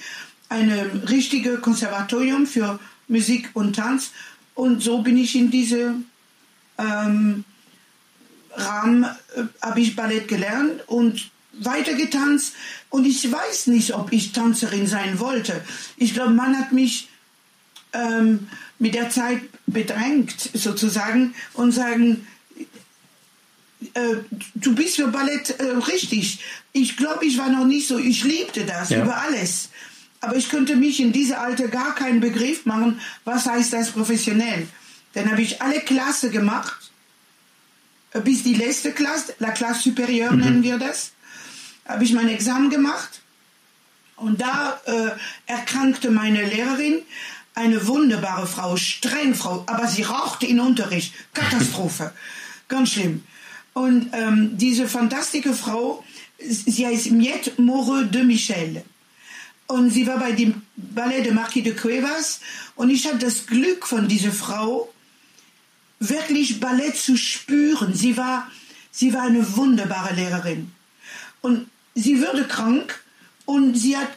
[0.48, 0.70] ein
[1.08, 4.10] richtiges Konservatorium für Musik und Tanz.
[4.54, 5.94] Und so bin ich in diese
[6.78, 7.44] ähm,
[8.52, 12.54] Rahmen, äh, habe ich Ballett gelernt und weiter getanzt.
[12.90, 15.62] Und ich weiß nicht, ob ich Tanzerin sein wollte.
[15.96, 17.08] Ich glaube, man hat mich
[17.92, 18.48] ähm,
[18.78, 22.26] mit der Zeit bedrängt sozusagen und sagen,
[23.94, 24.16] äh,
[24.54, 26.40] du bist für Ballett äh, richtig.
[26.72, 29.02] Ich glaube, ich war noch nicht so, ich liebte das ja.
[29.02, 29.70] über alles.
[30.20, 34.66] Aber ich könnte mich in diesem Alter gar keinen Begriff machen, was heißt das professionell.
[35.12, 36.90] Dann habe ich alle Klasse gemacht,
[38.12, 40.40] äh, bis die letzte Klasse, la Klasse supérieure mhm.
[40.40, 41.12] nennen wir das,
[41.86, 43.20] habe ich mein Examen gemacht.
[44.16, 45.10] Und da äh,
[45.46, 47.02] erkrankte meine Lehrerin,
[47.56, 51.12] eine wunderbare Frau, streng Frau, aber sie rauchte in Unterricht.
[51.32, 52.12] Katastrophe.
[52.68, 53.24] Ganz schlimm.
[53.72, 56.04] Und ähm, diese fantastische Frau,
[56.38, 58.84] sie heißt Miette Moreau de Michel.
[59.66, 62.40] Und sie war bei dem Ballet de Marquis de Cuevas.
[62.76, 64.92] Und ich hatte das Glück von dieser Frau,
[65.98, 67.94] wirklich Ballett zu spüren.
[67.94, 68.50] Sie war,
[68.90, 70.70] sie war eine wunderbare Lehrerin.
[71.40, 73.02] Und sie wurde krank
[73.46, 74.10] und sie hat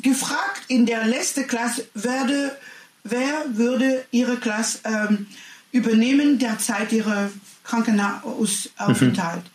[0.00, 2.56] gefragt in der letzten Klasse, werde
[3.04, 5.26] wer würde ihre Klasse ähm,
[5.72, 7.30] übernehmen derzeit ihre
[7.64, 9.44] Krankenhausaufenthalt.
[9.44, 9.50] Mhm.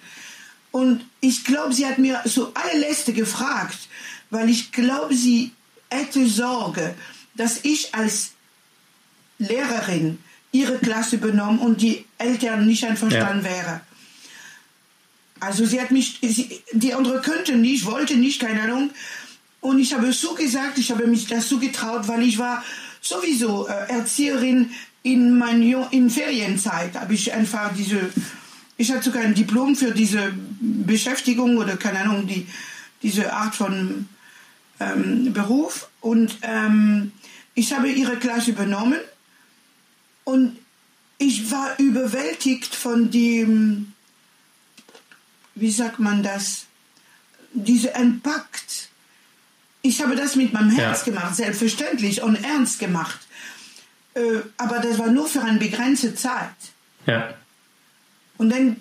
[0.72, 3.78] Und ich glaube, sie hat mir so allerletzte gefragt,
[4.30, 5.52] weil ich glaube, sie
[5.90, 6.94] hätte Sorge,
[7.36, 8.32] dass ich als
[9.40, 10.20] Lehrerin
[10.52, 13.52] ihre Klasse übernommen und die Eltern nicht einverstanden ja.
[13.52, 13.82] wäre.
[15.40, 18.92] Also sie hat mich, sie, die andere könnte nicht, wollte nicht, keine Ahnung.
[19.62, 22.64] Und ich habe so gesagt, ich habe mich das zugetraut, weil ich war
[23.02, 24.72] sowieso äh, Erzieherin
[25.04, 26.96] in meiner in Ferienzeit.
[26.96, 28.10] Habe ich einfach diese,
[28.78, 32.48] ich hatte sogar ein Diplom für diese Beschäftigung oder keine Ahnung, die,
[33.02, 34.08] diese Art von
[34.80, 35.90] ähm, Beruf.
[36.02, 37.12] Und ähm,
[37.54, 39.00] ich habe ihre Klasse übernommen
[40.24, 40.58] und
[41.18, 43.94] ich war überwältigt von dem,
[45.56, 46.66] wie sagt man das,
[47.54, 48.90] dieser Impact
[49.82, 51.14] ich habe das mit meinem Herz ja.
[51.14, 53.20] gemacht, selbstverständlich und ernst gemacht.
[54.14, 56.50] Äh, aber das war nur für eine begrenzte Zeit.
[57.06, 57.34] Ja.
[58.38, 58.78] Und dann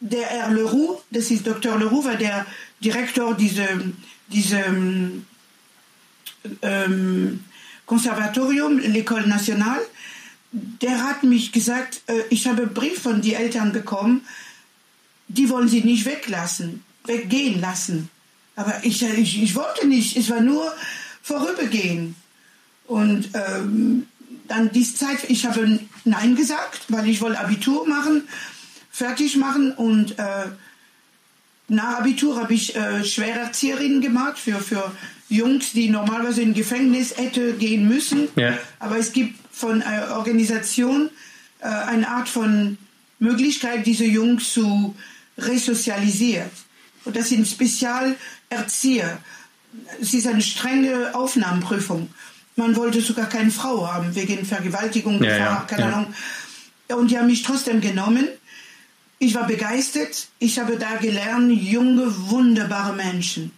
[0.00, 1.78] der Herr Leroux, das ist Dr.
[1.78, 2.46] Leroux, war der
[2.80, 3.68] Direktor dieser
[4.28, 4.64] diese,
[6.62, 7.44] ähm,
[7.86, 9.82] Konservatorium, l'École Nationale,
[10.52, 14.26] der hat mich gesagt, äh, ich habe einen Brief von den Eltern bekommen,
[15.28, 18.10] die wollen sie nicht weglassen, weggehen lassen.
[18.56, 20.72] Aber ich, ich, ich wollte nicht, es war nur
[21.22, 22.16] vorübergehen.
[22.86, 24.06] Und ähm,
[24.48, 28.28] dann diese Zeit, ich habe Nein gesagt, weil ich wollte Abitur machen,
[28.90, 30.46] fertig machen und äh,
[31.68, 34.92] nach Abitur habe ich äh, Schwererzieherin gemacht für, für
[35.28, 38.28] Jungs, die normalerweise in Gefängnis hätte gehen müssen.
[38.36, 38.56] Ja.
[38.78, 41.10] Aber es gibt von einer Organisation
[41.60, 42.78] äh, eine Art von
[43.18, 44.94] Möglichkeit, diese Jungs zu
[45.38, 46.48] resozialisieren.
[47.04, 47.46] Und das sind
[48.50, 49.18] Spezialerzieher.
[50.00, 52.08] Es ist eine strenge Aufnahmeprüfung.
[52.56, 55.92] Man wollte sogar keine Frau haben, wegen Vergewaltigung, Ja, Gefahr, ja, keine ja.
[55.92, 56.14] Ahnung.
[56.88, 58.26] Und die haben mich trotzdem genommen.
[59.18, 60.28] Ich war begeistert.
[60.38, 63.50] Ich habe da gelernt, junge, wunderbare Menschen,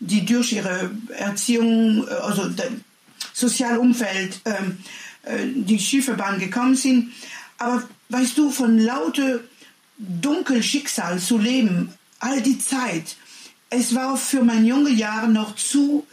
[0.00, 2.68] die durch ihre Erziehung, also das
[3.32, 4.78] Sozialumfeld, ähm,
[5.22, 7.12] äh, die Schiefebahn gekommen sind.
[7.58, 9.40] Aber weißt du, von lauter
[9.98, 13.16] Dunkelschicksal zu leben, all die Zeit,
[13.70, 16.06] es war für meine junge Jahre noch zu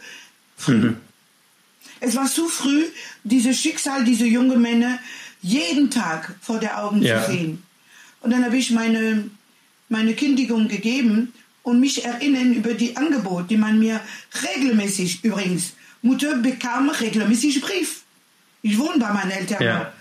[0.56, 0.92] früh.
[2.00, 2.84] Es war zu früh,
[3.22, 4.98] dieses Schicksal dieser jungen Männer
[5.40, 7.24] jeden Tag vor der Augen Ja.
[7.24, 7.62] zu sehen.
[8.20, 9.30] Und dann habe ich meine,
[9.88, 14.00] meine Kündigung gegeben und mich erinnern über die Angebote, die man mir
[14.42, 18.02] regelmäßig übrigens, Mutter bekam regelmäßig Brief.
[18.62, 19.62] Ich wohne bei meinen Eltern.
[19.62, 19.92] Ja.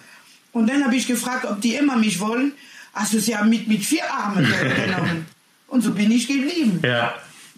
[0.52, 2.54] Und dann habe ich gefragt, ob die immer mich wollen.
[2.94, 4.46] Also sie haben mit, mit vier Armen
[4.86, 5.26] genommen.
[5.68, 6.80] Und so bin ich geblieben.
[6.84, 7.14] Ja.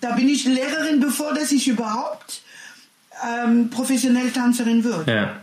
[0.05, 2.43] Da bin ich Lehrerin, bevor dass ich überhaupt
[3.27, 5.11] ähm, professionell Tanzerin würde.
[5.11, 5.35] Ja.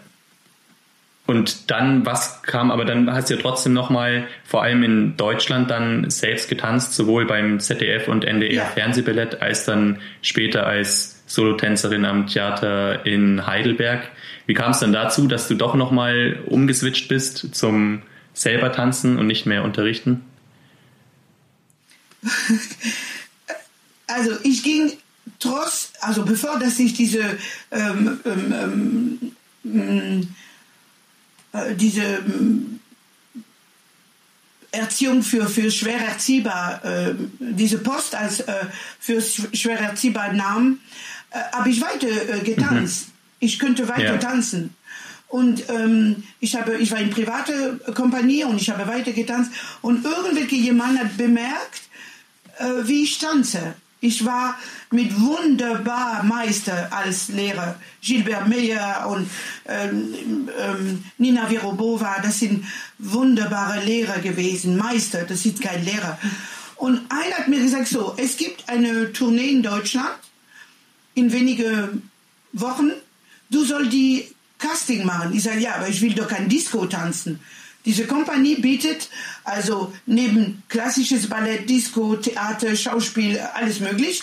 [1.27, 5.69] Und dann, was kam, aber dann hast du ja trotzdem nochmal, vor allem in Deutschland,
[5.69, 8.65] dann selbst getanzt, sowohl beim ZDF und NDR Ja.
[8.67, 14.11] Fernsehballett, als dann später als Solotänzerin am Theater in Heidelberg.
[14.47, 19.27] Wie kam es dann dazu, dass du doch nochmal umgeswitcht bist zum selber tanzen und
[19.27, 20.25] nicht mehr unterrichten?
[24.13, 24.93] Also ich ging
[25.39, 27.39] trotz, also bevor dass ich diese
[27.71, 29.33] ähm, ähm,
[29.65, 30.29] ähm,
[31.53, 32.81] äh, diese ähm,
[34.71, 38.55] Erziehung für, für schwer erziehbar, äh, diese Post als äh,
[38.99, 40.79] für sch- schwer erziehbar nahm,
[41.31, 43.09] äh, habe ich weiter äh, getanzt.
[43.39, 44.17] Ich könnte weiter Ja.
[44.19, 44.75] tanzen.
[45.29, 49.51] Und ähm, ich, habe, ich war in private Kompanie und ich habe weiter getanzt.
[49.83, 51.83] Und irgendwelche jemand hat bemerkt,
[52.59, 53.75] äh, wie ich tanze.
[54.05, 54.59] Ich war
[54.91, 57.77] mit wunderbar Meister als Lehrer.
[58.03, 59.31] Gilbert Meyer und
[59.65, 62.65] ähm, ähm, Nina Virobova, das sind
[62.99, 64.77] wunderbare Lehrer gewesen.
[64.77, 66.19] Meister, das ist kein Lehrer.
[66.75, 70.19] Und einer hat mir gesagt, so, es gibt eine Tournee in Deutschland
[71.15, 71.91] in wenige
[72.53, 72.91] Wochen.
[73.51, 74.27] Du sollst die
[74.59, 75.33] Casting machen.
[75.33, 77.39] Ich sage, ja, aber ich will doch kein Disco tanzen.
[77.85, 79.09] Diese Kompanie bietet
[79.45, 84.23] also neben klassisches Ballett, Disco, Theater, Schauspiel, alles möglich.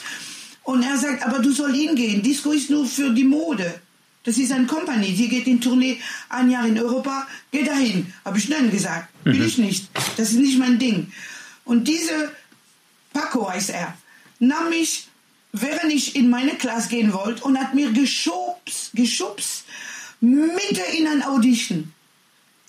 [0.64, 2.22] Und er sagt, aber du soll hingehen.
[2.22, 3.82] Disco ist nur für die Mode.
[4.24, 8.14] Das ist eine Kompanie, die geht in Tournee ein Jahr in Europa, geh dahin.
[8.26, 9.10] Habe ich nein gesagt.
[9.24, 9.90] Will ich nicht.
[10.18, 11.12] Das ist nicht mein Ding.
[11.66, 12.32] Und diese
[13.14, 13.98] Paco heißt er,
[14.40, 15.08] nahm mich,
[15.52, 19.66] während ich in meine Klasse gehen wollte, und hat mir geschubst, geschubst,
[20.20, 21.94] mitten in ein Audition.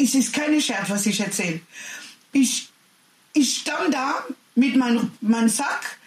[0.02, 1.60] Es ist keine Scherz, was ich erzähle.
[2.32, 2.68] Ich,
[3.32, 5.98] ich stand da mit meinem mein Sack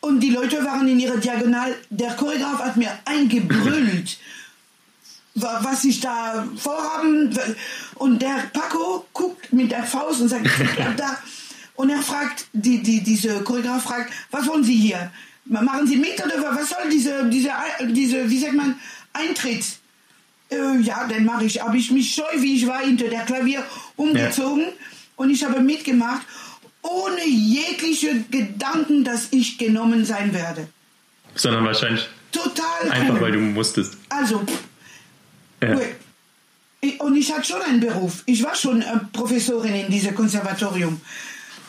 [0.00, 1.74] und die Leute waren in ihrer Diagonal.
[1.90, 4.18] Der Choreograf hat mir eingebrüllt,
[5.34, 7.36] wa- was ich da vorhaben.
[7.96, 10.46] Und der Paco guckt mit der Faust und sagt,
[10.96, 11.18] da.
[11.76, 15.10] Und er fragt, die, die, diese Choreograf fragt, was wollen Sie hier?
[15.46, 17.50] Machen Sie mit oder was soll diese, diese,
[17.88, 18.78] diese wie sagt man,
[19.12, 19.64] Eintritt?
[20.54, 21.60] Äh, ja, dann mache ich.
[21.60, 23.64] Habe ich mich scheu, wie ich war, hinter der Klavier
[23.96, 24.66] umgezogen
[25.16, 26.22] und ich habe mitgemacht,
[26.82, 30.68] ohne jegliche Gedanken, dass ich genommen sein werde.
[31.34, 32.64] Sondern wahrscheinlich Total.
[32.90, 33.96] einfach, keine- weil du musstest.
[34.08, 34.42] Also,
[35.62, 35.78] Ja.
[36.98, 38.22] Und ich hatte schon einen Beruf.
[38.26, 41.00] Ich war schon äh, Professorin in diesem Konservatorium.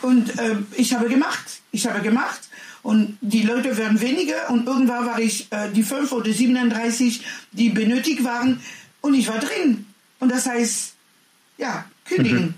[0.02, 1.46] Und äh, ich habe gemacht.
[1.72, 2.42] Ich habe gemacht.
[2.86, 4.52] Und die Leute werden weniger.
[4.52, 7.20] Und irgendwann war ich äh, die 5 oder 37,
[7.52, 8.62] die benötigt waren.
[9.02, 9.88] Und ich war drin.
[10.20, 10.94] Und das heißt,
[11.58, 12.54] ja, kündigen.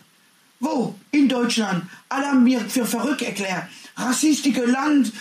[0.59, 0.95] Wo?
[1.11, 1.85] In Deutschland.
[2.09, 3.63] Alle haben mir für verrückt erklärt.
[3.95, 5.13] Rassistische Land.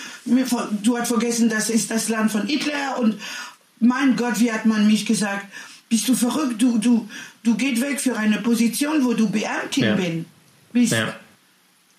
[0.82, 2.98] Du hast vergessen, das ist das Land von Hitler.
[2.98, 3.14] Und
[3.78, 5.46] mein Gott, wie hat man mich gesagt?
[5.88, 6.60] Bist du verrückt?
[6.60, 7.08] Du, du,
[7.44, 9.94] du gehst weg für eine Position, wo du Beamtin Ja.
[9.94, 10.24] bin.
[10.72, 10.94] Bist.
[10.94, 11.14] Ja.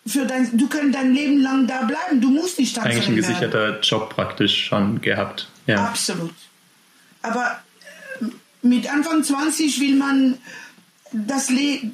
[0.07, 2.21] Für dein, du kannst dein Leben lang da bleiben.
[2.21, 5.49] Du musst nicht Tanzerin Eigentlich ein gesicherter Job praktisch schon gehabt.
[5.65, 5.85] Ja.
[5.85, 6.33] Absolut.
[7.21, 7.59] Aber
[8.61, 10.37] mit Anfang 20 will man
[11.11, 11.91] das Le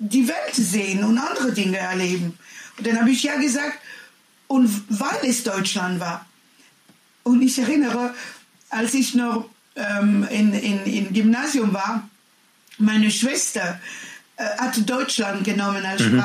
[0.00, 2.38] die Welt sehen und andere Dinge erleben.
[2.76, 3.78] Und dann habe ich ja gesagt,
[4.46, 6.24] und weil es Deutschland war.
[7.24, 8.14] Und ich erinnere,
[8.70, 12.08] als ich noch ähm, in, in, in Gymnasium war,
[12.78, 13.80] meine Schwester
[14.36, 16.22] äh, hat Deutschland genommen als Mhm.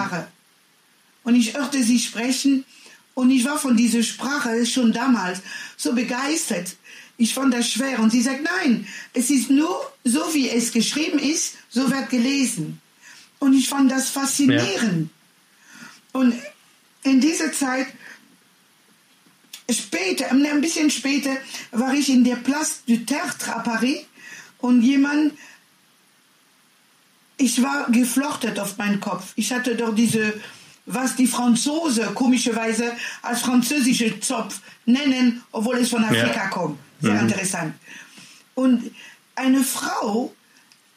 [1.24, 2.66] Und ich hörte sie sprechen
[3.14, 5.40] und ich war von dieser Sprache schon damals
[5.78, 6.76] so begeistert.
[7.18, 8.00] Ich fand das schwer.
[8.00, 12.82] Und sie sagt, nein, es ist nur so, wie es geschrieben ist, so wird gelesen.
[13.40, 15.10] Und ich fand das faszinierend.
[16.12, 16.34] Und
[17.04, 17.88] in dieser Zeit,
[19.70, 21.36] später, ein bisschen später,
[21.72, 24.06] war ich in der Place du Tertre à Paris
[24.60, 25.34] und jemand,
[27.38, 29.34] ich war geflochtet auf meinen Kopf.
[29.36, 30.34] Ich hatte doch diese,
[30.86, 32.92] was die Franzosen komischerweise
[33.22, 36.48] als französische Zopf nennen, obwohl es von Afrika Ja.
[36.50, 36.80] kommt.
[37.02, 37.74] Sehr interessant.
[38.56, 38.92] Und
[39.36, 40.34] eine Frau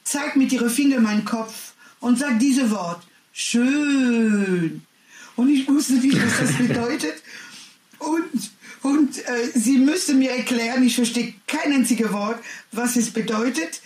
[0.04, 4.82] zeigt mit ihrem Finger meinen Kopf und sagt diese Wort, schön.
[5.36, 7.14] Und ich wusste nicht, was das bedeutet.
[7.98, 8.50] Und,
[8.82, 12.38] und äh, sie müsste mir erklären, ich verstehe kein einziges Wort,
[12.72, 13.80] was es bedeutet.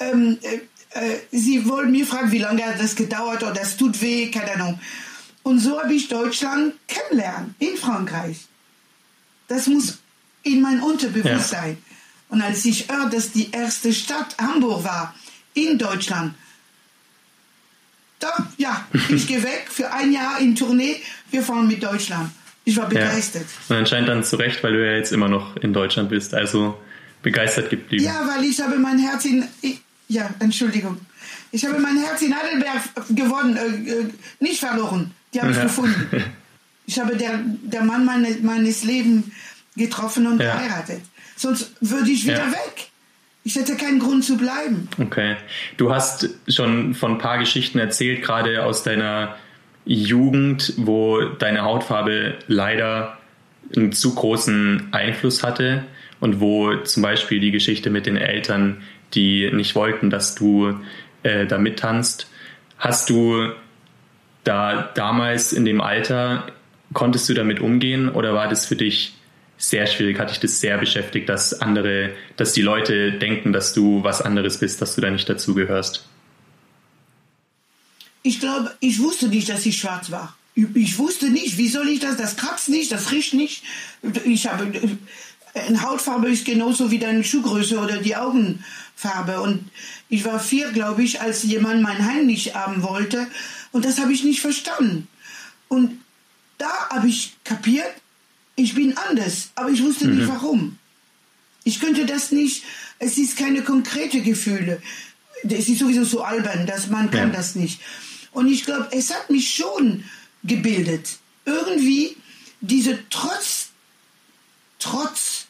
[0.00, 0.60] Ähm, äh,
[1.00, 4.52] äh, sie wollte mir fragen, wie lange hat das gedauert oder das tut weh, keine
[4.54, 4.80] Ahnung.
[5.44, 8.46] Und so habe ich Deutschland kennenlernen, in Frankreich.
[9.46, 9.98] Das muss
[10.42, 11.78] in mein Unterbewusstsein.
[12.30, 15.14] Und als ich hörte, dass die erste Stadt Hamburg war,
[15.54, 16.34] in Deutschland,
[18.18, 20.96] da, ja, ich gehe weg für ein Jahr in Tournee,
[21.30, 22.30] wir fahren mit Deutschland.
[22.64, 22.88] Ich war Ja.
[23.06, 23.46] begeistert.
[23.68, 26.80] Und anscheinend dann zu Recht, weil du ja jetzt immer noch in Deutschland bist, also
[27.22, 28.02] begeistert geblieben.
[28.04, 30.98] Ja, weil ich habe mein Herz in, ich, ja, Entschuldigung.
[31.52, 35.12] Ich habe mein Herz in Heidelberg gewonnen, äh, äh, nicht verloren.
[35.34, 35.64] Die habe ich Ja.
[35.64, 36.24] gefunden.
[36.86, 39.24] Ich habe der, der Mann meine, meines Lebens
[39.74, 40.54] getroffen und Ja.
[40.54, 41.00] geheiratet.
[41.34, 42.52] Sonst würde ich wieder Ja.
[42.52, 42.88] weg.
[43.42, 44.86] Ich hätte keinen Grund zu bleiben.
[45.00, 45.36] Okay.
[45.78, 49.34] Du hast schon von ein paar Geschichten erzählt, gerade aus deiner
[49.86, 53.16] Jugend, wo deine Hautfarbe leider
[53.74, 55.84] einen zu großen Einfluss hatte
[56.20, 58.82] und wo zum Beispiel die Geschichte mit den Eltern,
[59.14, 60.78] die nicht wollten, dass du
[61.22, 62.30] äh, da mittanzt.
[62.78, 63.52] Hast du
[64.44, 66.46] da damals in dem Alter,
[66.92, 69.14] konntest du damit umgehen oder war das für dich
[69.56, 70.18] sehr schwierig?
[70.18, 74.58] Hat dich das sehr beschäftigt, dass andere, dass die Leute denken, dass du was anderes
[74.58, 76.06] bist, dass du da nicht dazugehörst?
[78.22, 80.36] Ich glaube, ich wusste nicht, dass ich schwarz war.
[80.54, 82.16] Ich wusste nicht, wie soll ich das?
[82.16, 83.64] Das kratzt nicht, das riecht nicht.
[84.24, 84.70] Ich habe
[85.54, 89.40] eine Hautfarbe ist genauso wie deine Schuhgröße oder die Augenfarbe.
[89.40, 89.70] Und
[90.08, 93.26] ich war vier, glaube ich, als jemand mein Heim nicht haben wollte.
[93.74, 95.08] Und das habe ich nicht verstanden.
[95.66, 96.00] Und
[96.58, 97.90] da habe ich kapiert,
[98.54, 100.78] ich bin anders, aber ich wusste nicht warum.
[101.64, 102.62] Ich könnte das nicht,
[103.00, 104.80] es ist keine konkrete Gefühle.
[105.42, 107.36] Es ist sowieso so albern, dass man kann Ja.
[107.36, 107.80] das nicht.
[108.30, 110.04] Und ich glaube, es hat mich schon
[110.44, 111.18] gebildet.
[111.44, 112.16] Irgendwie
[112.60, 113.70] diese Trotz,
[114.78, 115.46] Trotz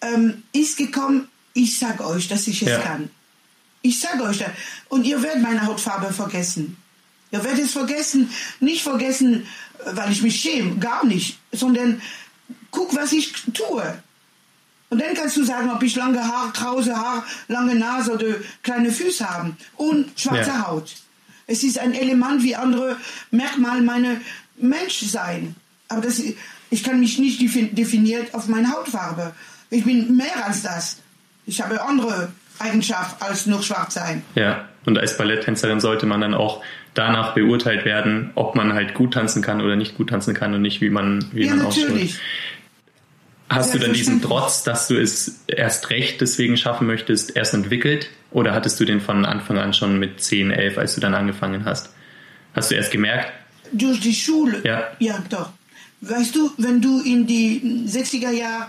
[0.00, 2.78] ähm, ist gekommen, ich sag euch, dass ich es Ja.
[2.80, 3.10] kann.
[3.82, 4.50] Ich sage euch das.
[4.88, 6.76] Und ihr werdet meine Hautfarbe vergessen.
[7.34, 9.44] Ihr werdet es vergessen, nicht vergessen,
[9.92, 12.00] weil ich mich schäme, gar nicht, sondern
[12.70, 13.82] guck, was ich tue.
[14.90, 18.92] Und dann kannst du sagen, ob ich lange Haar, krause Haar, lange Nase oder kleine
[18.92, 20.68] Füße haben und schwarze Ja.
[20.68, 20.94] Haut.
[21.48, 22.96] Es ist ein Element wie andere
[23.32, 24.16] Merkmale meiner
[24.56, 25.56] Menschsein.
[25.88, 26.22] Aber das,
[26.70, 29.34] ich kann mich nicht defi- definiert auf meine Hautfarbe.
[29.70, 30.98] Ich bin mehr als das.
[31.46, 34.22] Ich habe andere Eigenschaften als nur schwarz sein.
[34.34, 36.62] Ja, und als Balletttänzerin sollte man dann auch
[36.94, 40.62] danach beurteilt werden, ob man halt gut tanzen kann oder nicht gut tanzen kann und
[40.62, 41.88] nicht, wie man, wie Ja, man ausschaut.
[41.88, 42.16] natürlich.
[43.48, 44.22] Hast du dann diesen.
[44.22, 48.08] Trotz, dass du es erst recht deswegen schaffen möchtest, erst entwickelt?
[48.30, 51.64] Oder hattest du den von Anfang an schon mit 10, 11, als du dann angefangen
[51.64, 51.90] hast?
[52.54, 53.32] Hast du erst gemerkt?
[53.72, 54.60] durch die Schule.
[54.62, 54.84] Ja.
[55.00, 55.50] ja, doch.
[56.00, 58.66] Weißt du, wenn du in die 60er Jahre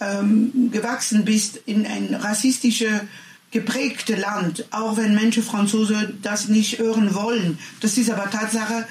[0.00, 3.06] ähm, gewachsen bist, in ein rassistische
[3.50, 8.86] geprägte Land, auch wenn Menschen Franzosen das nicht hören wollen, das ist aber Tatsache,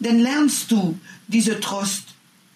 [0.00, 2.04] dann lernst du diese Trost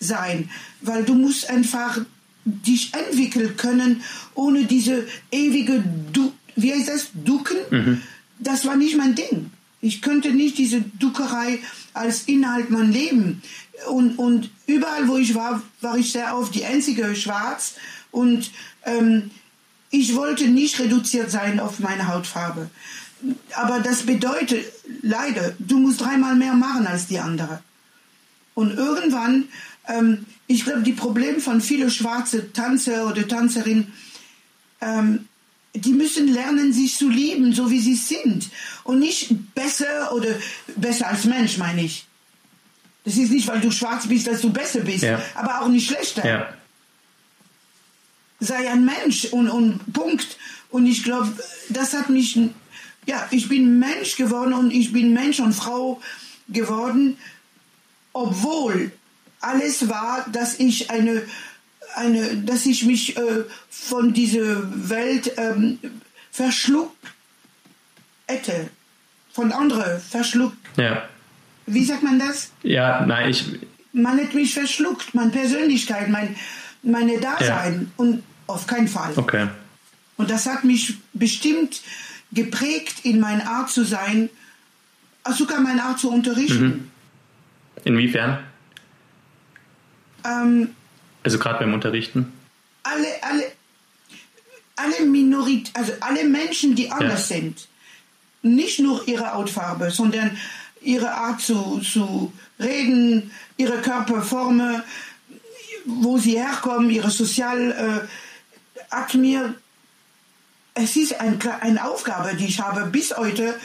[0.00, 0.50] sein,
[0.80, 2.00] weil du musst einfach
[2.44, 4.02] dich entwickeln können,
[4.34, 8.02] ohne diese ewige, du wie heißt das, Ducken.
[8.38, 9.50] Das war nicht mein Ding.
[9.80, 11.58] Ich könnte nicht diese Duckerei
[11.92, 13.42] als Inhalt mein Leben.
[13.88, 17.74] Und, und überall, wo ich war, war ich sehr oft die einzige Schwarz.
[18.10, 18.50] Und
[18.84, 19.30] ähm,
[19.90, 22.70] ich wollte nicht reduziert sein auf meine Hautfarbe.
[23.54, 24.64] Aber das bedeutet
[25.02, 27.62] leider, du musst dreimal mehr machen als die andere.
[28.54, 29.48] Und irgendwann,
[29.88, 33.92] ähm, ich glaube, die Probleme von vielen schwarzen Tänzer oder Tänzerinnen,
[34.80, 35.28] ähm,
[35.74, 38.48] die müssen lernen, sich zu lieben, so wie sie sind.
[38.84, 40.28] Und nicht besser oder
[40.76, 42.06] besser als Mensch, meine ich.
[43.04, 45.20] Das ist nicht, weil du schwarz bist, dass du besser bist, Ja.
[45.34, 46.26] aber auch nicht schlechter.
[46.26, 46.54] Ja.
[48.40, 50.36] Sei ein Mensch und, und Punkt.
[50.70, 51.32] Und ich glaube,
[51.68, 52.38] das hat mich,
[53.06, 56.00] ja, ich bin Mensch geworden und ich bin Mensch und Frau
[56.48, 57.16] geworden,
[58.12, 58.90] obwohl
[59.40, 61.22] alles war, dass ich eine,
[61.94, 65.78] eine, dass ich mich äh, von dieser Welt ähm,
[66.30, 66.96] verschluckt
[68.26, 68.68] hätte,
[69.32, 70.56] von anderen verschluckt.
[70.76, 71.08] Ja.
[71.66, 72.52] Wie sagt man das?
[72.62, 73.44] Ja, nein, ich,
[73.92, 76.34] Man hat mich verschluckt, meine Persönlichkeit, mein,
[76.82, 79.12] meine Dasein und auf keinen Fall.
[79.16, 79.48] okay.
[80.16, 81.80] Und das hat mich bestimmt
[82.32, 84.28] geprägt in meine Art zu sein,
[85.24, 86.90] auch sogar meine Art zu unterrichten.
[87.84, 88.38] Inwiefern?
[90.24, 90.68] Ähm,
[91.22, 92.32] Also gerade beim Unterrichten?
[92.82, 93.44] alle, alle,
[94.76, 97.36] alle Minorit, also alle Menschen, die anders Ja.
[97.36, 97.66] sind,
[98.42, 100.36] nicht nur ihre Hautfarbe, sondern
[100.84, 104.82] ihre Art zu, zu reden, ihre Körperformen,
[105.84, 108.08] wo sie herkommen, ihre Sozial, äh,
[108.94, 109.54] hat mir,
[110.74, 113.58] es ist ein, eine Aufgabe, die ich habe bis heute.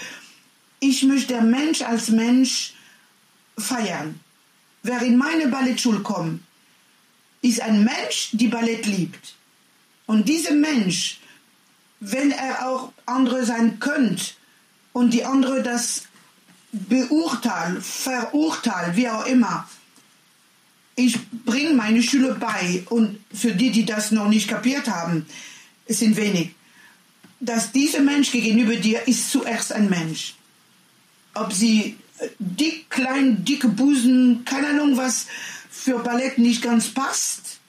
[0.79, 2.73] Ich möchte der Mensch als Mensch
[3.57, 4.19] feiern.
[4.83, 6.41] Wer in meine Ballettschule kommt,
[7.41, 9.35] ist ein Mensch, die Ballett liebt.
[10.05, 11.19] Und dieser Mensch,
[11.99, 14.23] wenn er auch andere sein könnte
[14.93, 16.03] und die andere das
[16.71, 19.67] beurteilt, verurteilt, wie auch immer,
[20.95, 25.25] ich bringe meine Schüler bei und für die, die das noch nicht kapiert haben,
[25.85, 26.51] es sind wenig,
[27.39, 30.35] dass dieser Mensch gegenüber dir ist zuerst ein Mensch.
[31.33, 35.27] Ob sie äh, dick, klein, dicke Busen, keine Ahnung was
[35.71, 37.59] für Ballett nicht ganz passt.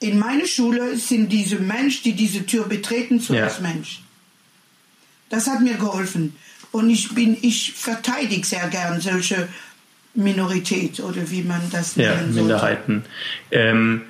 [0.00, 3.68] In meiner Schule sind diese Menschen, die diese Tür betreten, zuerst Ja.
[3.68, 4.02] Mensch.
[5.30, 6.36] Das hat mir geholfen.
[6.76, 9.48] Und ich bin, ich verteidige sehr gern solche
[10.14, 12.40] Minorität oder wie man das Ja, nennen sollte.
[12.40, 13.04] Minderheiten.
[13.50, 14.02] Ähm,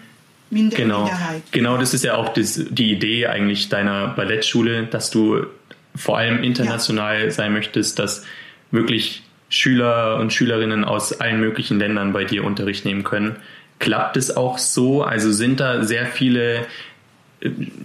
[0.51, 1.03] Minder Genau.
[1.05, 1.43] Minderheit.
[1.51, 5.47] Genau, das ist ja auch das, die Idee eigentlich deiner Ballettschule, dass du
[5.95, 8.25] vor allem international sein möchtest, dass
[8.71, 13.37] wirklich Schüler und Schülerinnen aus allen möglichen Ländern bei dir Unterricht nehmen können.
[13.79, 15.03] Klappt es auch so?
[15.03, 16.67] Also sind da sehr viele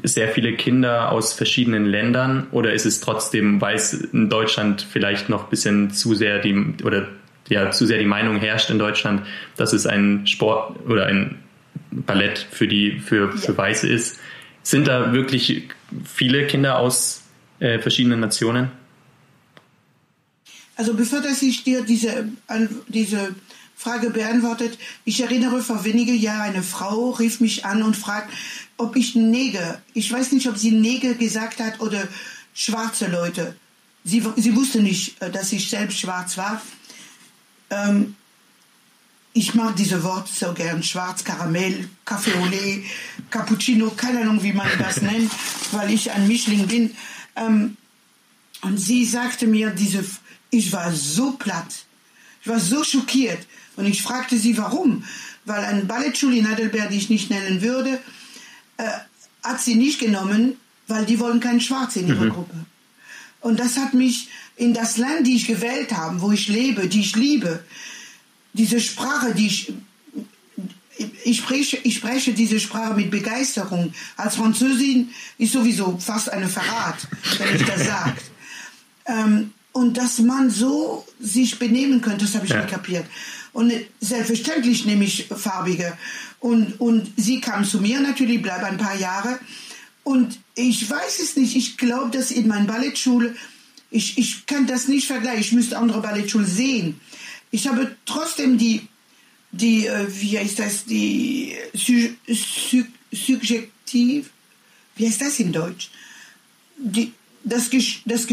[0.03, 5.29] sehr viele Kinder aus verschiedenen Ländern oder ist es trotzdem, weil es in Deutschland vielleicht
[5.29, 7.09] noch ein bisschen zu sehr die oder
[7.49, 9.23] ja zu sehr die Meinung herrscht in Deutschland,
[9.57, 11.39] dass es ein Sport oder ein
[11.91, 14.19] Ballett für die für, für Weiße ist.
[14.63, 15.67] Sind da wirklich
[16.05, 17.23] viele Kinder aus
[17.59, 18.71] äh, verschiedenen Nationen?
[20.75, 22.29] Also bevor dass ich dir diese,
[22.87, 23.35] diese
[23.75, 28.31] Frage beantwortet, ich erinnere vor wenigen Jahren eine Frau rief mich an und fragt,
[28.81, 32.07] ob ich Neger, ich weiß nicht, ob sie Neger gesagt hat oder
[32.53, 33.55] schwarze Leute.
[34.03, 36.61] Sie, sie wusste nicht, äh, dass ich selbst schwarz war.
[37.69, 38.15] Ähm,
[39.33, 42.83] ich mag diese Worte so gern, schwarz, Karamell, Café au lait,
[43.29, 45.31] Cappuccino, keine Ahnung, wie man das nennt,
[45.71, 46.95] weil ich ein Mischling bin.
[47.35, 47.77] Ähm,
[48.61, 50.03] und sie sagte mir, diese,
[50.49, 51.85] ich war so platt,
[52.41, 53.45] ich war so schockiert.
[53.77, 55.05] Und ich fragte sie, warum?
[55.45, 57.99] Weil eine Ballettschule in Heidelberg, die ich nicht nennen würde,
[58.81, 60.41] äh, hat sie nicht genommen,
[60.87, 62.55] weil die wollen keinen Schwarz in ihrer Gruppe.
[63.39, 67.01] Und das hat mich in das Land, die ich gewählt habe, wo ich lebe, die
[67.01, 67.63] ich liebe,
[68.53, 69.73] diese Sprache, die ich
[71.23, 73.93] ich spreche, ich spreche diese Sprache mit Begeisterung.
[74.17, 75.09] Als Französin
[75.39, 77.07] ist sowieso fast eine Verrat,
[77.39, 78.17] wenn ich das sage.
[79.07, 82.57] Ähm, und dass man so sich benehmen könnte, das habe ich Ja.
[82.61, 83.05] nicht kapiert.
[83.53, 85.97] Und selbstverständlich nehme ich Farbige.
[86.39, 89.39] Und, und sie kam zu mir natürlich, bleibe ein paar Jahre.
[90.03, 91.55] Und ich weiß es nicht.
[91.55, 93.35] Ich glaube, dass in meiner Ballettschule,
[93.89, 95.41] ich, ich kann das nicht vergleichen.
[95.41, 96.99] Ich müsste andere Ballettschulen sehen.
[97.51, 98.87] Ich habe trotzdem die,
[99.51, 104.29] die, äh, wie heißt das, die Sü Sü Subjektiv,
[104.95, 105.91] wie heißt das in Deutsch?
[106.77, 107.11] Die,
[107.43, 107.69] das,
[108.05, 108.25] das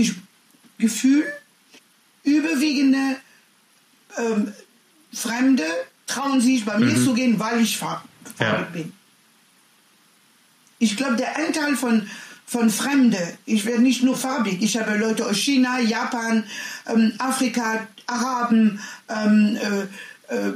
[0.79, 1.25] Gefühl,
[2.23, 3.17] überwiegende
[4.17, 4.53] ähm,
[5.13, 5.65] Fremde
[6.07, 8.03] trauen sich bei mir zu gehen, weil ich farb-
[8.37, 8.63] farbig Ja.
[8.73, 8.93] bin.
[10.79, 12.09] Ich glaube, der Anteil von,
[12.47, 16.45] von Fremde, ich werde nicht nur farbig, ich habe Leute aus China, Japan,
[16.87, 19.57] ähm, Afrika, Araben, ähm,
[20.31, 20.53] äh, äh,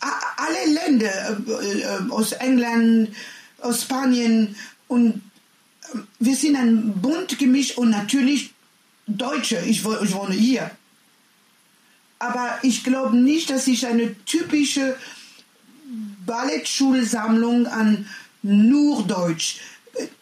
[0.00, 3.10] alle Länder, äh, äh, aus England,
[3.60, 4.56] aus Spanien
[4.88, 5.20] und
[5.92, 8.54] äh, wir sind ein bunt gemischt und natürlich
[9.06, 10.70] Deutsche, ich, ich wohne hier.
[12.20, 14.96] Aber ich glaube nicht, dass ich eine typische
[16.26, 18.06] Ballettschulsammlung an
[18.42, 19.56] nur Deutsch.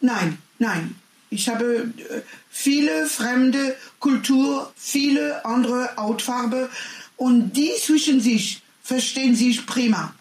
[0.01, 0.95] Nein, nein.
[1.31, 2.21] Ich habe äh,
[2.51, 6.71] viele fremde Kultur, viele andere Hautfarbe
[7.17, 10.15] und die zwischen sich verstehen sich prima.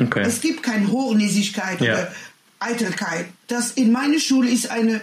[0.00, 0.22] Okay.
[0.26, 1.92] Es gibt keine Hochnäsigkeit Ja.
[1.92, 2.14] oder
[2.58, 3.26] Eitelkeit.
[3.46, 5.00] Das in meiner Schule ist eine,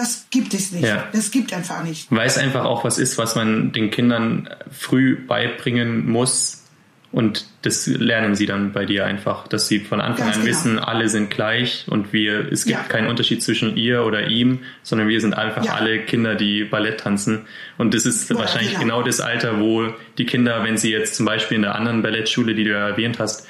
[0.00, 0.84] das gibt es nicht.
[0.84, 1.08] Ja.
[1.12, 2.06] Das gibt einfach nicht.
[2.10, 6.64] Weil es einfach auch was ist, was man den Kindern früh beibringen muss.
[7.10, 10.54] Und das lernen sie dann bei dir einfach, dass sie von Anfang Ganz an genau.
[10.54, 12.84] wissen, alle sind gleich und wir, es gibt Ja.
[12.84, 15.72] keinen Unterschied zwischen ihr oder ihm, sondern wir sind einfach Ja.
[15.72, 17.46] alle Kinder, die Ballett tanzen.
[17.78, 18.96] Und das ist Ja, wahrscheinlich genau.
[18.98, 19.88] genau das Alter, wo
[20.18, 23.18] die Kinder, wenn sie jetzt zum Beispiel in der anderen Ballettschule, die du ja erwähnt
[23.18, 23.46] hast,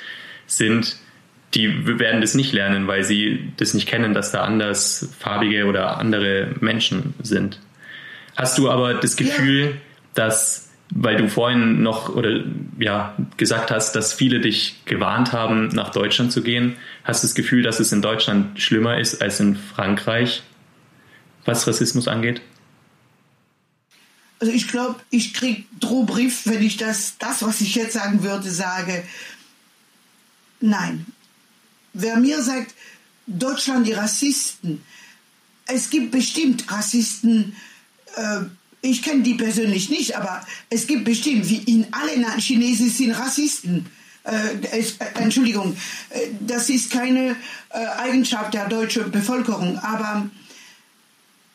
[0.46, 0.96] sind,
[1.54, 5.98] die werden das nicht lernen, weil sie das nicht kennen, dass da anders farbige oder
[5.98, 7.58] andere Menschen sind.
[8.36, 9.80] Hast du aber das Gefühl,
[10.14, 12.42] dass, weil du vorhin noch oder
[12.78, 17.34] ja gesagt hast, dass viele dich gewarnt haben, nach Deutschland zu gehen, hast du das
[17.34, 20.42] Gefühl, dass es in Deutschland schlimmer ist als in Frankreich,
[21.46, 22.42] was Rassismus angeht?
[24.40, 28.50] Also ich glaube, ich krieg Drohbrief, wenn ich das, das, was ich jetzt sagen würde,
[28.50, 29.02] sage.
[30.60, 31.06] Nein.
[31.92, 32.74] Wer mir sagt,
[33.26, 34.82] Deutschland die Rassisten,
[35.66, 37.54] es gibt bestimmt Rassisten,
[38.16, 38.40] äh,
[38.80, 43.86] ich kenne die persönlich nicht, aber es gibt bestimmt, wie in allen Chinesen sind Rassisten.
[44.24, 45.76] Äh, es, äh, Entschuldigung,
[46.10, 47.36] äh, das ist keine
[47.70, 50.28] äh, Eigenschaft der deutschen Bevölkerung, aber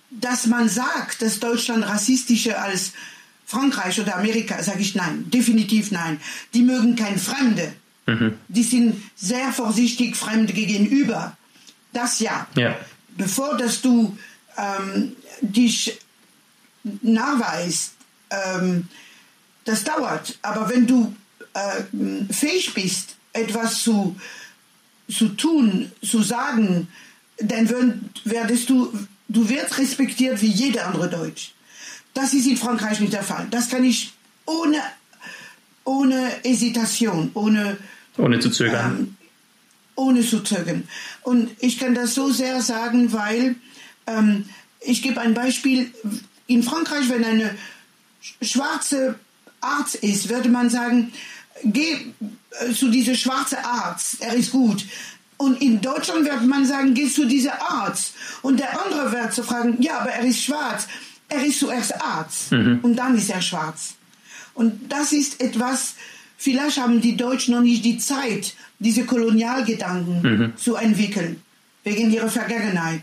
[0.10, 2.92] dass man sagt, dass Deutschland rassistischer als
[3.46, 6.20] Frankreich oder Amerika, sage ich nein, definitiv nein.
[6.54, 7.74] Die mögen kein Fremde.
[8.47, 11.38] Die sind sehr vorsichtig Fremde gegenüber.
[11.93, 12.47] Das ja.
[12.56, 12.78] Ja.
[13.16, 14.18] Bevor dass du
[14.58, 15.99] ähm, dich
[16.84, 17.93] nachweist,
[18.30, 18.88] ähm,
[19.66, 20.38] das dauert.
[20.41, 21.16] Aber wenn du
[21.54, 24.16] äh, fähig bist, etwas zu,
[25.10, 26.88] zu tun, zu sagen,
[27.38, 28.91] dann werdest du,
[29.28, 31.54] du wirst respektiert wie jeder andere Deutsch.
[32.14, 33.47] Das ist in Frankreich nicht der Fall.
[33.49, 34.14] Das kann ich
[34.45, 34.82] ohne,
[35.84, 37.78] ohne Hesitation, ohne,
[38.18, 38.97] Ohne zu zögern.
[38.97, 39.18] ähm,
[39.95, 40.88] ohne zu zögern.
[41.22, 43.55] Und ich kann das so sehr sagen, weil
[44.07, 44.45] ähm,
[44.82, 45.91] ich gebe ein Beispiel.
[46.47, 47.55] In Frankreich, wenn eine
[48.24, 49.16] sch- schwarze
[49.61, 51.14] Arzt ist, würde man sagen,
[51.64, 51.93] geh
[52.59, 54.84] äh, zu diesem schwarzen Arzt, er ist gut.
[55.38, 58.14] Und in Deutschland wird man sagen, geh zu diesem Arzt.
[58.41, 60.88] Und der andere wird zu fragen, ja, aber er ist schwarz.
[61.30, 62.51] Er ist zuerst Arzt
[62.84, 63.93] und dann ist er schwarz.
[64.53, 65.95] Und das ist etwas,
[66.44, 71.41] vielleicht haben die Deutschen noch nicht die Zeit, diese Kolonialgedanken zu entwickeln,
[71.86, 73.02] wegen ihrer Vergangenheit.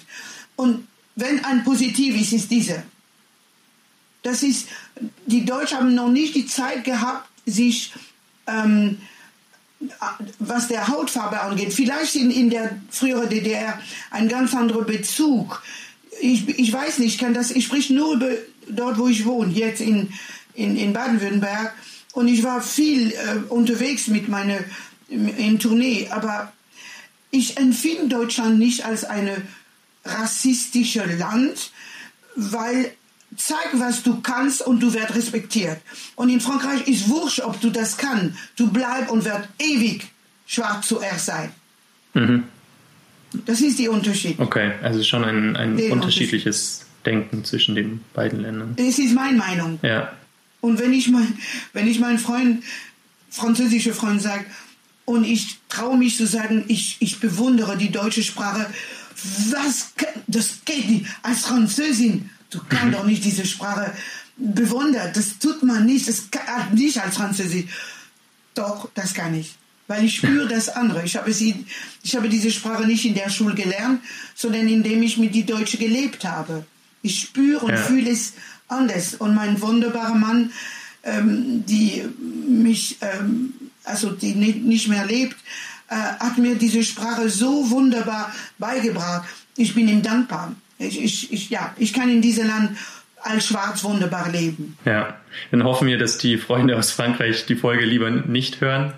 [0.56, 0.86] Und
[1.16, 2.82] wenn ein Positiv ist, ist diese.
[4.22, 4.68] Das ist,
[5.24, 7.94] die Deutschen haben noch nicht die Zeit gehabt, sich,
[8.46, 8.98] ähm,
[10.38, 13.80] was der Hautfarbe angeht, vielleicht in, in der früheren DDR
[14.10, 15.62] ein ganz anderer Bezug.
[16.20, 18.28] Ich, ich weiß nicht, ich kann das, ich spreche nur über
[18.68, 20.12] dort, wo ich wohne, jetzt in,
[20.52, 21.74] in, in Baden-Württemberg.
[22.12, 24.58] Und ich war viel äh, unterwegs mit meiner,
[25.08, 26.52] in Tournee, aber
[27.30, 29.42] ich empfinde Deutschland nicht als eine
[30.04, 31.70] rassistische Land,
[32.34, 32.92] weil
[33.36, 35.78] zeig, was du kannst und du wirst respektiert.
[36.16, 38.36] Und in Frankreich ist wurscht, ob du das kannst.
[38.56, 40.08] Du bleib und wird ewig
[40.46, 41.52] schwarz zuerst sein.
[43.46, 44.38] Das ist der Unterschied.
[44.38, 48.74] Okay, also schon ein, ein unterschiedliches Denken zwischen den beiden Ländern.
[48.76, 49.78] Das ist meine Meinung.
[49.82, 50.12] Ja,
[50.60, 51.38] Und wenn ich mein,
[51.72, 52.62] wenn ich meinen Freund,
[53.30, 54.44] französische Freund sage,
[55.04, 58.70] und ich traue mich zu sagen, ich, ich bewundere die deutsche Sprache,
[59.50, 59.92] was,
[60.28, 61.06] das geht nicht.
[61.22, 63.92] Als Französin, du kannst doch nicht diese Sprache
[64.36, 65.10] bewundern.
[65.14, 67.68] Das tut man nicht, das kann nicht als Französin.
[68.54, 69.56] Doch, das kann ich.
[69.88, 71.04] Weil ich spüre das andere.
[71.04, 71.64] Ich habe, sie,
[72.04, 74.00] ich habe diese Sprache nicht in der Schule gelernt,
[74.36, 76.64] sondern indem ich mit die Deutsche gelebt habe.
[77.02, 77.76] Ich spüre und Ja.
[77.82, 78.34] fühle es
[78.70, 79.14] anders.
[79.14, 80.50] Und mein wunderbarer Mann,
[81.02, 82.02] ähm, die
[82.48, 83.52] mich, ähm,
[83.84, 85.36] also die ni- nicht mehr lebt,
[85.88, 89.28] äh, hat mir diese Sprache so wunderbar beigebracht.
[89.56, 90.54] Ich bin ihm dankbar.
[90.78, 92.76] Ich, ich, ich, ja, ich kann in diesem Land
[93.22, 94.76] als Schwarz wunderbar leben.
[94.84, 95.16] ja.
[95.52, 98.94] Dann hoffen wir, dass die Freunde aus Frankreich die Folge lieber nicht hören.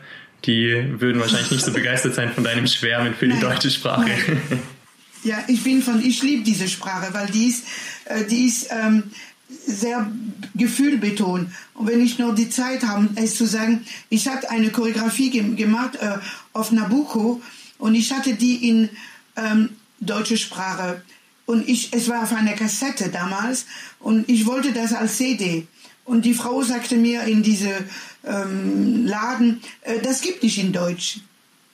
[0.47, 3.41] Die würden wahrscheinlich nicht so begeistert sein von deinem Schwärmen für die Nein.
[3.43, 4.11] deutsche Sprache.
[5.25, 7.65] Ja, ich bin von, ich liebe diese Sprache, weil die ist,
[8.07, 9.05] äh, die ist ähm,
[9.67, 10.11] sehr
[10.55, 11.51] gefühlbetont.
[11.75, 15.55] Und wenn ich noch die Zeit habe, es zu sagen, ich hatte eine Choreografie ge
[15.55, 16.19] gemacht äh,
[16.53, 17.41] auf Nabucco
[17.79, 18.89] und ich hatte die in
[19.37, 21.03] ähm, deutsche Sprache.
[21.47, 23.67] Und ich, es war auf einer Kassette damals
[23.99, 25.67] und ich wollte das als CD.
[26.05, 27.73] Und die Frau sagte mir in diese
[28.25, 31.21] ähm, Laden, äh, das gibt nicht in Deutsch.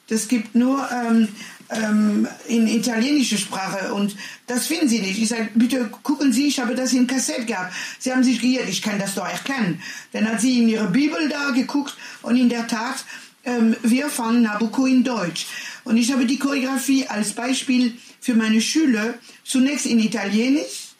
[0.08, 1.28] Das gibt nur ähm,
[1.70, 4.16] ähm, in italienische Sprache und
[4.46, 5.18] das finden Sie nicht.
[5.18, 7.72] Ich sage, bitte gucken Sie, ich habe das in Kassette gehabt.
[7.98, 9.82] Sie haben sich geirrt, ich kann das doch erkennen.
[10.12, 13.04] Dann hat sie in ihre Bibel da geguckt und in der Tat,
[13.44, 15.46] ähm, wir fangen Nabucco in Deutsch.
[15.84, 19.14] Und ich habe die Choreografie als Beispiel für meine Schüler
[19.44, 20.94] zunächst in Italienisch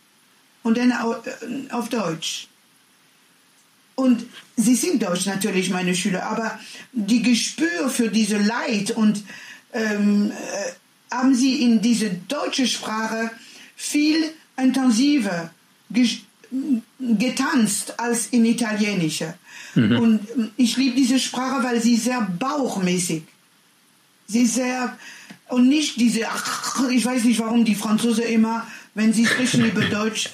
[0.62, 2.48] und dann äh, auf Deutsch.
[3.94, 6.58] Und sie sind Deutsch natürlich, meine Schüler, aber
[6.92, 9.24] die Gespür für diese Leid und
[9.72, 13.30] ähm, äh, haben sie in diese deutsche Sprache
[13.76, 15.50] viel intensiver
[16.98, 19.34] getanzt als in italienische.
[19.74, 19.98] Mhm.
[19.98, 23.22] Und ich liebe diese Sprache, weil sie sehr bauchmäßig,
[24.26, 24.96] sie sehr
[25.48, 26.26] und nicht diese,
[26.90, 30.30] ich weiß nicht warum die Franzosen immer, wenn sie sprechen über Deutsch,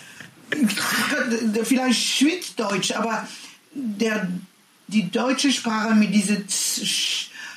[1.64, 3.26] vielleicht Schweizdeutsch, aber
[3.72, 4.28] der,
[4.88, 6.46] die deutsche Sprache mit dieser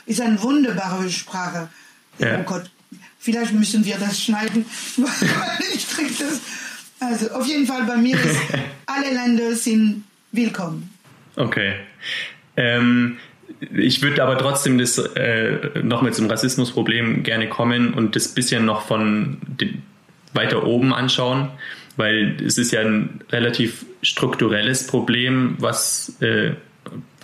[0.08, 1.70] ist eine wunderbare Sprache.
[2.18, 2.40] Ja.
[2.40, 2.70] Oh Gott,
[3.20, 4.66] vielleicht müssen wir das schneiden,
[4.98, 6.42] weil ich krieg das.
[7.00, 8.40] Also auf jeden Fall bei mir ist,
[8.88, 10.92] alle Länder sind willkommen.
[11.36, 11.76] Okay.
[12.56, 13.18] Ähm,
[13.60, 18.66] ich würde aber trotzdem das äh, noch mit zum Rassismusproblem gerne kommen und das bisschen
[18.66, 19.38] noch von
[20.34, 21.50] weiter oben anschauen,
[21.98, 26.54] weil es ist ja ein relativ strukturelles Problem, was äh,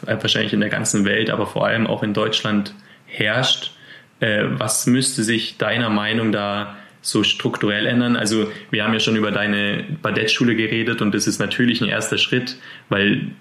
[0.06, 2.74] wahrscheinlich in der ganzen Welt, aber vor allem auch in Deutschland
[3.06, 3.72] herrscht.
[4.20, 8.16] Äh, was müsste sich deiner Meinung da so strukturell ändern?
[8.16, 12.18] Also wir haben ja schon über deine Ballettschule geredet und das ist natürlich ein erster
[12.18, 12.58] Schritt,
[12.90, 13.32] weil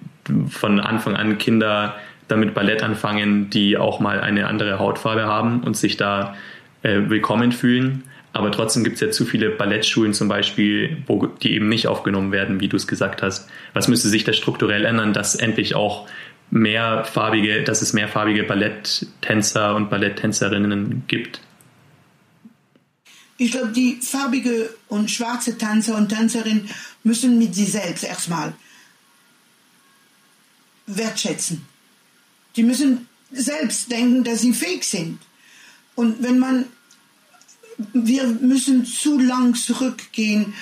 [0.48, 1.96] von Anfang an Kinder
[2.28, 6.34] damit Ballett anfangen, die auch mal eine andere Hautfarbe haben und sich da
[6.82, 8.04] äh, willkommen fühlen.
[8.32, 12.32] Aber trotzdem gibt es ja zu viele Ballettschulen zum Beispiel, wo die eben nicht aufgenommen
[12.32, 13.48] werden, wie du es gesagt hast.
[13.74, 16.08] Was müsste sich da strukturell ändern, dass endlich auch
[16.50, 21.40] mehrfarbige, dass es mehrfarbige Balletttänzer und Balletttänzerinnen gibt?
[23.36, 26.68] Ich glaube, die farbige und schwarze Tänzer und Tänzerinnen
[27.02, 28.52] müssen mit sich selbst erstmal
[30.86, 31.66] wertschätzen.
[32.56, 35.18] Die müssen selbst denken, dass sie fähig sind.
[35.94, 36.66] Und wenn man,
[37.92, 40.54] wir müssen zu lang zurückgehen,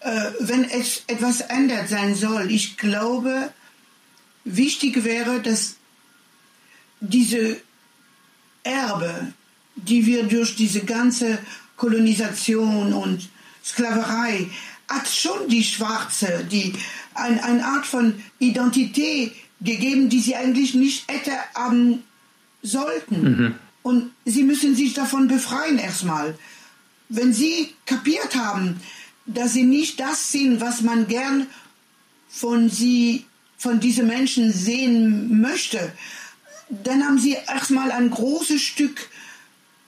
[0.00, 2.50] äh, wenn es etwas ändert sein soll.
[2.50, 3.52] Ich glaube,
[4.44, 5.76] wichtig wäre, dass
[7.00, 7.60] diese
[8.62, 9.32] Erbe,
[9.76, 11.38] die wir durch diese ganze
[11.76, 13.28] Kolonisation und
[13.64, 14.50] Sklaverei,
[14.88, 16.72] hat schon die Schwarze, die
[17.14, 22.04] ein, eine Art von Identität gegeben, die sie eigentlich nicht hätte haben
[22.62, 23.22] sollten.
[23.22, 23.54] Mhm.
[23.82, 26.38] Und sie müssen sich davon befreien erstmal.
[27.08, 28.80] Wenn sie kapiert haben,
[29.26, 31.46] dass sie nicht das sind, was man gern
[32.28, 33.24] von sie,
[33.56, 35.92] von diesen Menschen sehen möchte,
[36.68, 39.08] dann haben sie erstmal ein großes Stück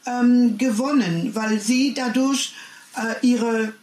[0.06, 2.54] ähm, gewonnen, weil sie dadurch
[2.96, 3.74] äh, ihre,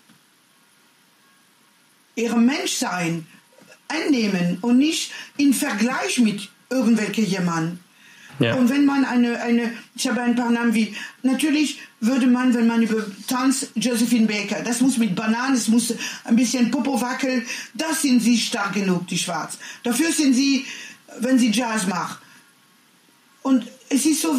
[2.15, 3.27] ihre Menschsein
[3.87, 7.79] einnehmen und nicht in Vergleich mit irgendwelchen jemand.
[8.39, 8.55] Ja.
[8.55, 12.67] Und wenn man eine, eine, ich habe ein paar Namen wie, natürlich würde man, wenn
[12.67, 17.43] man über Tanz, Josephine Baker, das muss mit Bananen, es muss ein bisschen Popo wackeln,
[17.73, 19.57] das sind sie stark genug, die Schwarz.
[19.83, 20.65] Dafür sind sie,
[21.19, 22.19] wenn sie Jazz macht.
[23.41, 24.35] Und es ist so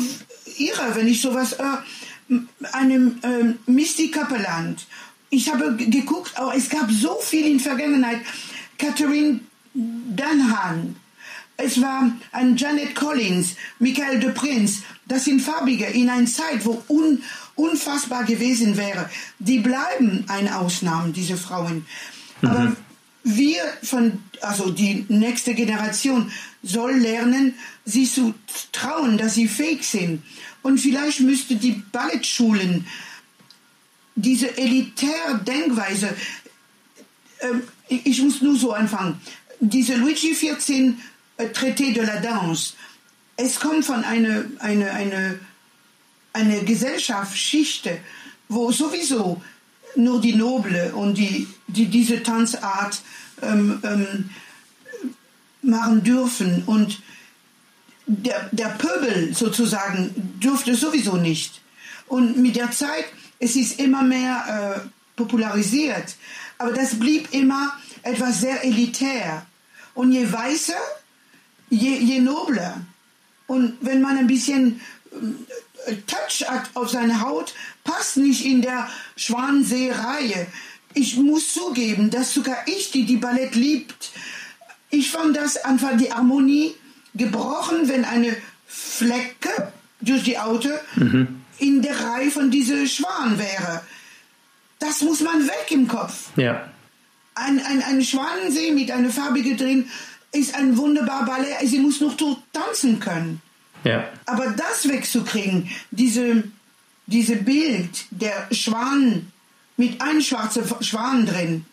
[0.58, 2.34] irre, wenn ich sowas, äh,
[2.72, 4.86] einem äh, Misty Kappeland,
[5.30, 8.20] ich habe geguckt, oh, es gab so viel in Vergangenheit,
[8.78, 9.40] Catherine
[9.74, 10.96] Dunham,
[11.58, 14.82] es war ein Janet Collins, Michael de Prince.
[15.06, 17.20] Das sind Farbige in einer Zeit, wo un,
[17.56, 19.10] unfassbar gewesen wäre.
[19.40, 21.84] Die bleiben eine Ausnahme, diese Frauen.
[22.40, 22.48] Mhm.
[22.48, 22.76] Aber
[23.24, 26.30] wir von, also die nächste Generation
[26.62, 27.54] soll lernen,
[27.84, 28.34] sie zu
[28.70, 30.22] trauen, dass sie fähig sind.
[30.62, 32.86] Und vielleicht müsste die Ballettschulen
[34.14, 36.14] diese elitäre Denkweise,
[37.38, 37.54] äh,
[37.88, 39.20] ich muss nur so anfangen.
[39.60, 40.92] Diese Luigi XIV äh,
[41.46, 42.74] Traité de la Danse,
[43.36, 45.38] es kommt von einer eine, eine,
[46.32, 47.98] eine Gesellschaftsschichte,
[48.48, 49.40] wo sowieso
[49.94, 53.00] nur die Noble und die, die diese Tanzart
[53.42, 54.30] ähm, ähm,
[55.62, 57.00] machen dürfen und
[58.06, 60.10] der, der Pöbel sozusagen
[60.42, 61.60] dürfte sowieso nicht.
[62.06, 63.04] Und mit der Zeit,
[63.38, 66.16] es ist immer mehr äh, popularisiert,
[66.56, 67.72] aber das blieb immer
[68.02, 69.46] etwas sehr elitär.
[69.94, 70.80] Und je weißer,
[71.70, 72.80] je, je nobler.
[73.46, 74.80] Und wenn man ein bisschen
[75.86, 77.54] äh, Touch hat auf seine Haut,
[77.84, 80.46] passt nicht in der Schwansee-Reihe.
[80.94, 84.10] Ich muss zugeben, dass sogar ich, die die Ballett liebt,
[84.90, 86.74] ich fand das einfach die Harmonie
[87.14, 88.34] gebrochen, wenn eine
[88.66, 91.42] Flecke durch die Auto mhm.
[91.58, 93.82] in der Reihe von diesem Schwan wäre.
[94.78, 96.30] Das muss man weg im Kopf.
[96.36, 96.70] Ja.
[97.34, 99.88] Ein, ein, ein Schwanensee mit einer Farbige drin
[100.32, 101.56] ist ein wunderbar Ballett.
[101.64, 102.16] Sie muss noch
[102.52, 103.40] tanzen können.
[103.84, 104.08] Ja.
[104.26, 106.44] Aber das wegzukriegen, diese,
[107.06, 109.30] diese Bild der Schwan
[109.76, 111.64] mit einem schwarzen Schwan drin,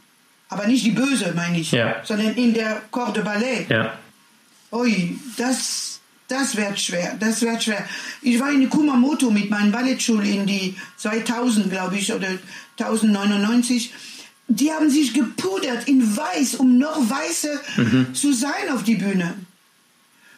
[0.49, 1.95] aber nicht die böse, meine ich, Ja.
[2.03, 3.65] sondern in der Corps de Ballet.
[3.69, 3.97] Ja.
[4.71, 7.83] Ui, das, das wird schwer, das wird schwer.
[8.21, 12.27] Ich war in Kumamoto mit meinem Ballettschule in die 2000, glaube ich, oder
[12.79, 13.91] 1099.
[14.47, 19.33] Die haben sich gepudert in weiß, um noch weißer zu sein auf die Bühne.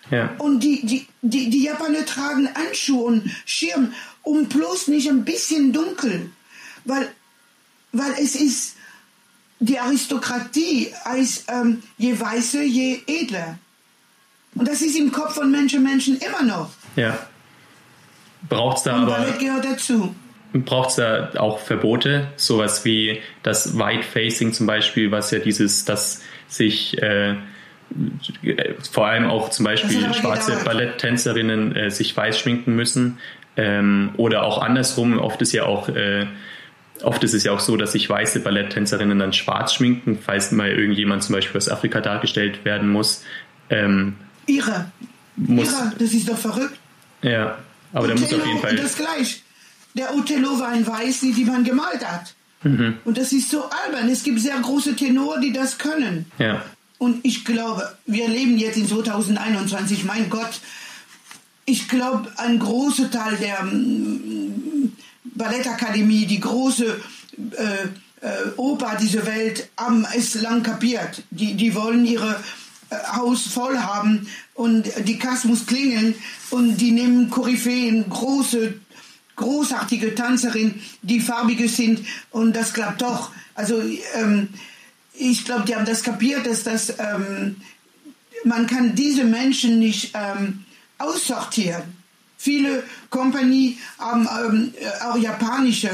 [0.09, 0.33] Ja.
[0.37, 3.93] Und die, die, die, die Japaner tragen Handschuhe und Schirm,
[4.23, 6.31] um bloß nicht ein bisschen dunkel.
[6.85, 7.09] Weil,
[7.91, 8.75] weil es ist,
[9.59, 13.57] die Aristokratie heißt, ähm, je weißer, je edler.
[14.55, 16.69] Und das ist im Kopf von Menschen, Menschen immer noch.
[16.95, 17.27] Ja.
[18.47, 20.15] Braucht es da Und aber Ballett gehört dazu.
[20.65, 25.85] Braucht es da auch Verbote, sowas wie das White Facing zum Beispiel, was ja dieses,
[25.85, 27.35] dass sich äh,
[28.91, 30.57] vor allem auch zum Beispiel aber schwarze.
[30.63, 33.19] Balletttänzerinnen äh, sich weiß schminken müssen
[33.55, 35.19] ähm, oder auch andersrum.
[35.19, 36.27] Oft ist ja auch äh,
[37.03, 40.69] oft ist es ja auch so, dass sich weiße Balletttänzerinnen dann schwarz schminken, falls mal
[40.69, 43.23] irgendjemand zum Beispiel aus Afrika dargestellt werden muss.
[43.69, 44.91] Ähm, Irre.
[45.35, 46.77] muss Irre, das ist doch verrückt.
[47.21, 47.57] ja,
[47.93, 49.43] aber da muss auf jeden Fall das gleich.
[49.97, 52.33] Der Othello war ein Weiß, die, die man gemalt hat.
[52.63, 54.09] Und das ist so albern.
[54.09, 56.31] Es gibt sehr große Tenore, die das können.
[56.37, 56.63] ja.
[56.99, 60.59] Und ich glaube, wir leben jetzt in 2021, mein Gott,
[61.65, 64.93] ich glaube, ein großer Teil der mm,
[65.35, 66.99] Ballettakademie, die große
[67.51, 71.21] äh, äh, Oper dieser Welt, haben es lang kapiert.
[71.29, 72.41] Die, die wollen ihre
[72.89, 76.15] äh, Haus voll haben und die Kasse muss klingeln
[76.49, 78.73] und die nehmen Koryphäen, große,
[79.37, 83.31] großartige Tänzerin, die farbige sind und das klappt doch.
[83.55, 83.81] Also
[84.15, 84.49] ähm,
[85.13, 87.55] ich glaube, die haben das kapiert, dass das ähm,
[88.43, 90.65] man kann diese Menschen nicht ähm,
[90.97, 91.83] aussortieren.
[92.37, 95.89] Viele Company haben ähm, äh, auch japanische,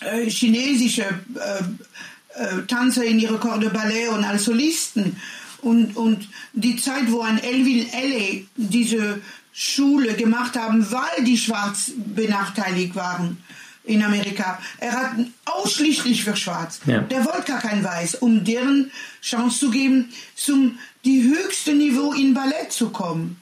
[0.00, 5.16] äh, äh, chinesische äh, äh, Tänzer in ihre Corps de Ballet und als Solisten.
[5.60, 9.20] Und, und die Zeit, wo ein Elvin Elle diese
[9.60, 13.42] Schule gemacht haben, weil die Schwarz benachteiligt waren
[13.82, 14.60] in Amerika.
[14.78, 15.10] Er hat
[15.46, 16.78] ausschließlich für Schwarz.
[16.86, 17.00] Ja.
[17.00, 22.34] Der wollte gar kein Weiß, um deren Chance zu geben, zum die höchste Niveau in
[22.34, 23.40] Ballett zu kommen.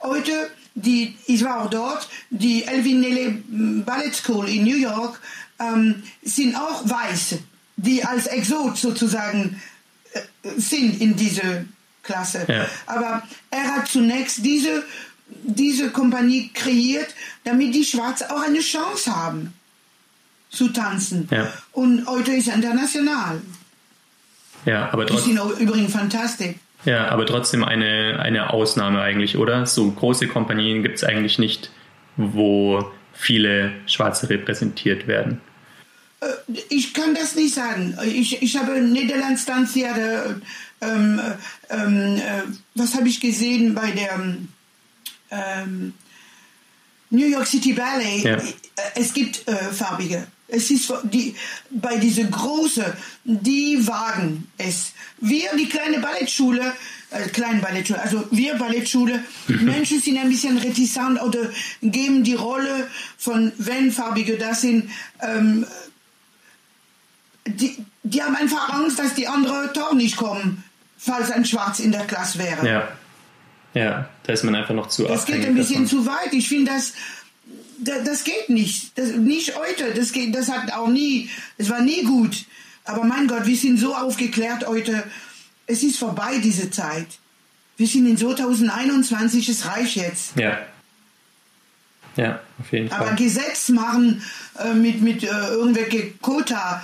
[0.00, 3.42] Heute, die, ich war auch dort, die Elvin Nele
[3.84, 5.20] Ballet School in New York
[5.58, 7.40] ähm, sind auch Weiße,
[7.76, 9.60] die als Exot sozusagen
[10.14, 10.20] äh,
[10.56, 11.66] sind in diese
[12.08, 12.46] Klasse.
[12.48, 12.66] Ja.
[12.86, 14.82] Aber er hat zunächst diese,
[15.44, 17.08] diese Kompanie kreiert,
[17.44, 19.52] damit die Schwarzen auch eine Chance haben
[20.50, 21.28] zu tanzen.
[21.30, 21.52] Ja.
[21.72, 23.40] Und heute ist er international.
[24.64, 25.32] Ja, aber Die trotzdem.
[25.36, 26.54] sind auch übrigens fantastisch.
[26.84, 29.66] Ja, aber trotzdem eine, eine Ausnahme eigentlich, oder?
[29.66, 31.70] So große Kompanien gibt es eigentlich nicht,
[32.16, 35.40] wo viele Schwarze repräsentiert werden.
[36.20, 36.26] Äh,
[36.68, 37.98] Ich kann das nicht sagen.
[38.04, 39.96] Ich, ich habe Niederlands tanziert.
[40.80, 41.20] Ähm,
[41.70, 42.42] ähm, äh,
[42.74, 44.18] was habe ich gesehen bei der
[45.30, 45.94] ähm,
[47.10, 48.24] New York City Ballet?
[48.24, 48.36] Ja.
[48.36, 48.42] Äh,
[48.94, 50.26] Es gibt äh, farbige.
[50.50, 51.34] Es ist die,
[51.68, 54.92] bei diese große, die wagen es.
[55.18, 56.72] Wir, die kleine Ballettschule,
[57.10, 61.50] äh, kleine Ballettschule, also wir Ballettschule, Menschen sind ein bisschen reticent oder
[61.82, 65.66] geben die Rolle von, wenn Farbige das sind, ähm,
[67.46, 70.64] die, die haben einfach Angst, dass die anderen doch nicht kommen,
[70.96, 72.66] falls ein Schwarz in der Klasse wäre.
[72.66, 72.88] Ja.
[73.74, 76.04] Ja, da ist man einfach noch zu Das geht ein bisschen davon.
[76.04, 76.32] zu weit.
[76.32, 76.94] Ich finde, das,
[77.78, 78.96] das, das geht nicht.
[78.98, 79.92] Das, nicht heute.
[79.94, 82.44] Das, geht, das hat auch nie, es war nie gut.
[82.84, 85.04] Aber mein Gott, wir sind so aufgeklärt heute.
[85.66, 87.06] Es ist vorbei, diese Zeit.
[87.76, 90.36] Wir sind in 2021, es reicht jetzt.
[90.36, 90.58] Ja.
[92.16, 93.16] Ja, auf jeden Aber Fall.
[93.16, 94.22] Gesetz machen
[94.58, 96.82] äh, mit, mit äh, irgendwelche Quota,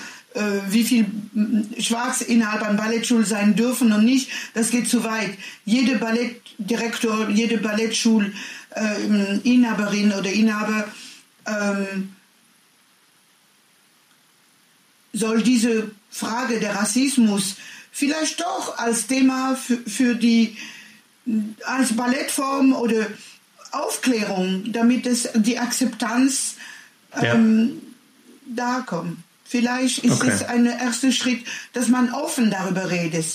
[0.69, 5.31] wie viel mm, Schwarz innerhalb einer Ballettschule sein dürfen und nicht, das geht zu weit.
[5.65, 8.33] Jede Ballettdirektor, jede Ballettschul
[8.71, 9.05] äh,
[10.19, 10.89] oder Inhaber
[11.47, 12.15] ähm,
[15.13, 17.57] soll diese Frage der Rassismus
[17.93, 20.57] vielleicht doch als Thema für, für die
[21.65, 23.07] als Ballettform oder
[23.71, 26.57] Aufklärung, damit es die Akzeptanz
[27.17, 27.35] Ja.
[27.35, 27.81] ähm,
[28.47, 29.19] da kommt.
[29.45, 30.31] Vielleicht ist Okay.
[30.33, 31.41] es ein erster Schritt,
[31.75, 33.27] dass man offen darüber redet.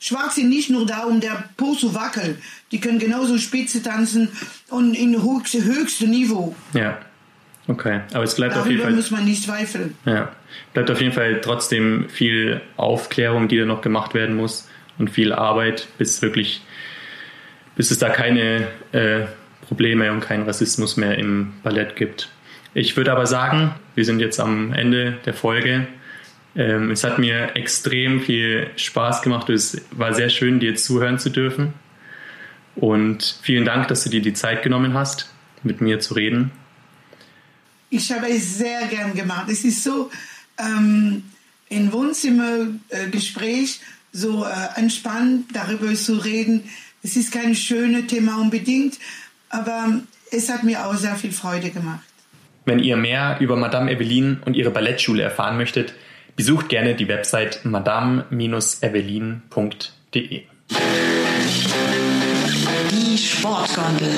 [0.00, 2.38] Schwarz sind nicht nur da, um der Po zu wackeln.
[2.70, 4.28] Die können genauso Spitze tanzen
[4.68, 6.54] und in höchste, höchste Niveau.
[6.72, 6.98] Ja.
[7.66, 8.00] Okay.
[8.14, 8.96] Aber es bleibt auf jeden Darüber Fall.
[8.96, 9.94] muss man nicht zweifeln.
[10.04, 10.32] Ja.
[10.72, 14.68] Bleibt auf jeden Fall trotzdem viel Aufklärung, die da noch gemacht werden muss
[14.98, 16.62] und viel Arbeit, bis wirklich,
[17.76, 19.26] bis es da keine äh,
[19.66, 22.30] Probleme und keinen Rassismus mehr im Ballett gibt.
[22.78, 25.88] Ich würde aber sagen, wir sind jetzt am Ende der Folge.
[26.54, 29.50] Ähm, es hat mir extrem viel Spaß gemacht.
[29.50, 31.72] Es war sehr schön, dir zuhören zu dürfen.
[32.76, 35.28] Und vielen Dank, dass du dir die Zeit genommen hast,
[35.64, 36.52] mit mir zu reden.
[37.90, 39.48] Ich habe es sehr gern gemacht.
[39.50, 40.08] Es ist so
[40.56, 41.24] ähm,
[41.72, 43.80] ein Wohnzimmergespräch,
[44.12, 46.62] so äh, entspannt darüber zu reden.
[47.02, 49.00] Es ist kein schönes Thema unbedingt,
[49.48, 50.00] aber
[50.30, 52.07] es hat mir auch sehr viel Freude gemacht.
[52.68, 55.94] Wenn ihr mehr über Madame Eveline und ihre Ballettschule erfahren möchtet,
[56.36, 60.42] besucht gerne die Website madame-eveline.de.
[62.90, 64.10] Die Sportgondel.